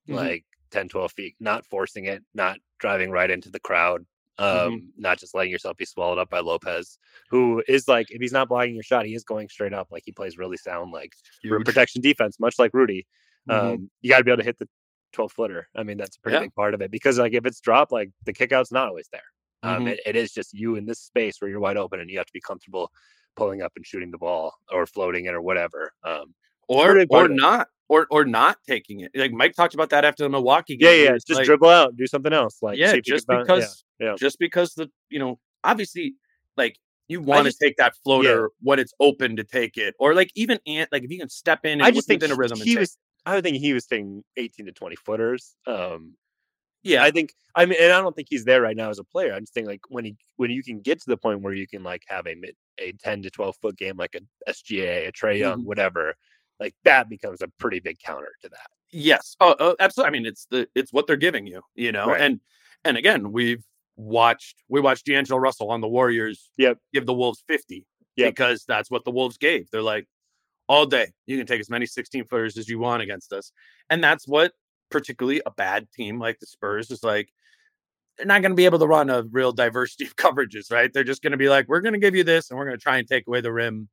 [0.07, 0.32] Mhm.
[0.32, 4.05] like 10, 12 feet, not forcing it, not driving right into the crowd,
[4.39, 4.89] um, Mhm.
[4.97, 6.99] not just letting yourself be swallowed up by Lopez,
[7.30, 9.88] who is like, if he's not blocking your shot, he is going straight up.
[9.91, 11.65] Like he plays really sound, like Huge.
[11.65, 13.07] protection defense, much like Rudy.
[13.45, 13.80] Mhm.
[13.80, 14.70] Um, you got to be able to hit the
[15.13, 15.67] 12 footer.
[15.76, 16.39] I mean, that's a pretty Yeah.
[16.39, 19.24] big part of it because, like, if it's dropped, like the kickout's not always there.
[19.63, 19.88] Um, Mhm.
[19.88, 22.28] it, it is just you in this space where you're wide open and you have
[22.28, 22.91] to be comfortable
[23.39, 25.91] pulling up and shooting the ball or floating it or whatever.
[26.03, 26.33] Um,
[26.67, 29.11] or or not or or not taking it.
[29.15, 30.87] Like Mike talked about that after the Milwaukee game.
[30.87, 32.59] yeah, yeah, just like, dribble out, do something else.
[32.61, 34.15] Like, yeah, see if you just bounce- yeah, because yeah.
[34.17, 36.15] just because the you know obviously
[36.55, 36.77] like
[37.07, 40.59] you want to take that floater when it's open to take it or like even
[40.67, 42.67] Ant like if you can step in and I just think within a rhythm and
[42.67, 42.97] he was.
[43.25, 45.53] I would think he was taking 18 to 20 footers.
[45.67, 46.13] Um,
[46.84, 47.34] yeah I think.
[47.55, 49.34] I mean, and I don't think he's there right now as a player.
[49.34, 51.67] I'm just think like when he when you can get to the point where you
[51.67, 54.21] can like have a mid a 10 to 12 foot game like a
[54.51, 55.65] SGA, a Trae Young, Mhm.
[55.65, 56.15] whatever,
[56.59, 58.67] like that becomes a pretty big counter to that.
[58.91, 59.36] Yes.
[59.39, 60.07] Oh, oh, absolutely.
[60.09, 62.07] I mean, it's the it's what they're giving you, you know.
[62.07, 62.21] Right.
[62.21, 62.39] And
[62.86, 63.63] and again, we've
[63.97, 66.49] watched we watched D'Angelo Russell on the Warriors.
[66.57, 66.77] Yep.
[66.93, 68.32] Give the Wolves fifty Yep.
[68.36, 69.69] because that's what the Wolves gave.
[69.71, 70.07] They're like,
[70.69, 73.51] all day you can take as many sixteen footers as you want against us,
[73.89, 74.53] and that's what
[74.89, 77.29] particularly a bad team like the Spurs is like.
[78.17, 80.91] They're not going to be able to run a real diversity of coverages, right?
[80.91, 82.78] They're just going to be like, we're going to give you this, and we're going
[82.78, 83.87] to try and take away the rim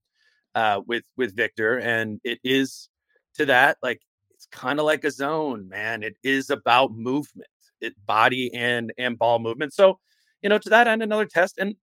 [0.57, 2.89] uh, with with Victor, and it is
[3.35, 4.01] to that like
[4.37, 6.03] it's kind of like a zone, man.
[6.03, 7.49] It is about movement,
[7.81, 9.73] it body and and ball movement.
[9.73, 9.99] So,
[10.43, 11.59] you know, to that end, another test.
[11.59, 11.75] And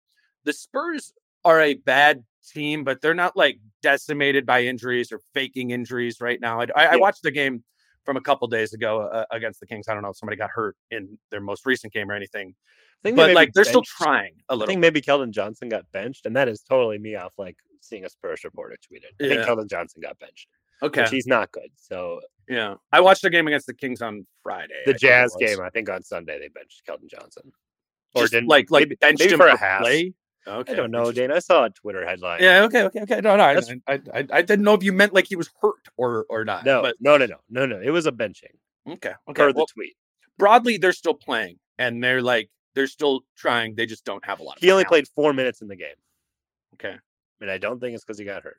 [0.44, 1.12] the Spurs
[1.44, 6.40] are a bad team, but they're not like decimated by injuries or faking injuries right
[6.40, 6.60] now.
[6.60, 7.64] I, I, I watched the game
[8.04, 9.88] from a couple days ago uh, against the Kings.
[9.88, 12.54] I don't know if somebody got hurt in their most recent game or anything,
[13.02, 14.64] I think they but maybe like they're still trying a I little.
[14.64, 18.04] I think maybe Keldon Johnson got benched, and that is totally me off like seeing
[18.04, 19.24] a Spurs reporter tweeted.
[19.24, 20.48] I think Keldon Johnson got benched,
[20.82, 21.70] okay, which he's not good.
[21.76, 24.82] So yeah, I watched the game against the Kings on Friday.
[24.84, 27.52] The it Jazz game, I think on Sunday they benched Keldon Johnson,
[28.14, 29.82] or Just didn't like like maybe, benched maybe him for for a half.
[29.82, 30.14] play.
[30.46, 31.28] Okay, I don't know, interesting.
[31.28, 31.36] Dane.
[31.36, 32.40] I saw a Twitter headline.
[32.42, 32.62] Yeah.
[32.64, 32.82] Okay.
[32.84, 33.00] Okay.
[33.02, 33.20] Okay.
[33.20, 33.36] No.
[33.36, 33.44] No.
[33.44, 36.26] I, That's- I, I, I didn't know if you meant like he was hurt or
[36.28, 36.64] or not.
[36.64, 37.80] No, But no, no, no, no, no.
[37.80, 38.54] It was a benching
[38.88, 39.12] okay.
[39.28, 39.42] Okay.
[39.42, 39.94] per the tweet.
[40.38, 43.74] broadly, they're still playing, and they're like they're still trying.
[43.76, 44.56] They just don't have a lot.
[44.56, 44.88] Of He only talent.
[44.88, 45.94] played four minutes in the game,
[46.74, 46.96] Okay.
[47.40, 48.58] and I don't think it's because he got hurt.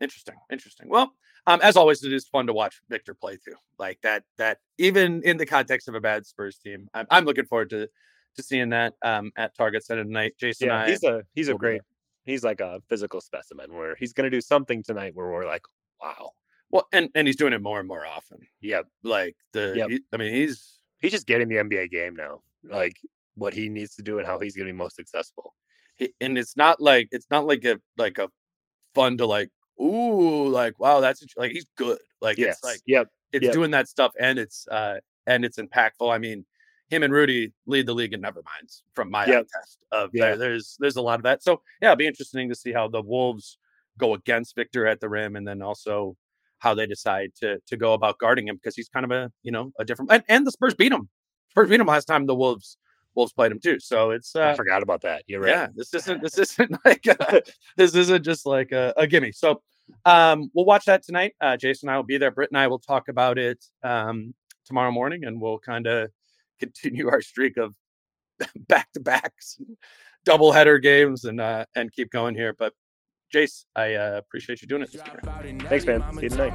[0.00, 0.34] Interesting.
[0.50, 0.88] Interesting.
[0.88, 1.14] Well,
[1.46, 3.54] um, as always, it is fun to watch Victor play too.
[3.78, 4.24] Like that.
[4.38, 7.88] That even in the context of a bad Spurs team, I'm, I'm looking forward to
[8.36, 10.34] to seeing that um at Target Center tonight.
[10.38, 11.82] Jason, Yeah, and I, he's a he's a great.
[12.24, 15.62] He's like a physical specimen where he's going to do something tonight where we're like,
[16.00, 16.30] wow,
[16.70, 18.38] well, and and he's doing it more and more often.
[18.60, 19.90] yeah, Like the, Yep.
[19.90, 22.42] he- I mean, he's he's just getting the NBA game now.
[22.62, 22.96] Like
[23.34, 25.54] what he needs to do and how he's going to be most successful.
[25.96, 28.28] he- and it's not like it's not like a like a
[28.94, 29.50] fun to like
[29.80, 31.98] ooh, like wow, that's like he's good.
[32.20, 32.54] Like Yes.
[32.56, 33.08] it's like yep.
[33.32, 33.52] it's Yep.
[33.52, 36.12] doing that stuff and it's uh and it's impactful.
[36.12, 36.44] I mean,
[36.92, 39.46] him and Rudy lead the league in never minds from my Yep.
[39.52, 40.26] test of Yeah.
[40.26, 41.42] there, there's there's a lot of that.
[41.42, 43.58] So yeah, it'll be interesting to see how the Wolves
[43.98, 46.16] go against Victor at the rim and then also
[46.58, 49.50] how they decide to to go about guarding him because he's kind of a you
[49.52, 51.08] know a different and, and the Spurs beat him.
[51.50, 52.76] Spurs beat him last time the Wolves
[53.14, 53.78] Wolves played him too.
[53.80, 55.22] So it's I uh forgot about that.
[55.26, 55.48] You're right.
[55.50, 57.42] yeah, this isn't this isn't like a,
[57.76, 59.32] this isn't just like a, a gimme.
[59.32, 59.62] So
[60.06, 61.34] um we'll watch that tonight.
[61.40, 62.30] Uh Jason and I will be there.
[62.30, 66.08] Britt and I will talk about it um tomorrow morning and we'll kind of
[66.60, 67.74] continue our streak of
[68.68, 69.58] back to backs,
[70.24, 72.54] double header games and uh and keep going here.
[72.58, 72.72] But
[73.32, 74.92] Jace, I uh, appreciate you doing it.
[74.92, 75.00] this.
[75.68, 76.04] Thanks, man.
[76.14, 76.52] See you tonight.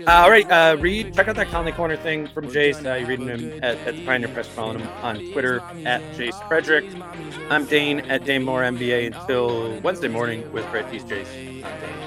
[0.00, 2.84] Uh, all right, uh, read check out that Conley Corner thing from Jace.
[2.84, 6.48] Uh, you're reading him at, at the Pioneer Press, following him on Twitter at Jace
[6.48, 6.86] Frederick.
[7.50, 11.99] I'm Dane at Dane Moore NBA until Wednesday morning with Britt Peace Jace.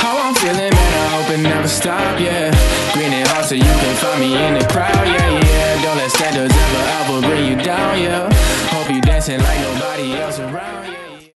[0.00, 2.50] How I'm feeling, man, I hope it never stop, yeah.
[2.92, 5.82] Green and hot so you can find me in the crowd, yeah, yeah.
[5.82, 8.28] Don't let standards ever, ever bring you down, yeah.
[8.70, 11.07] Hope you dancing like nobody else around, yeah.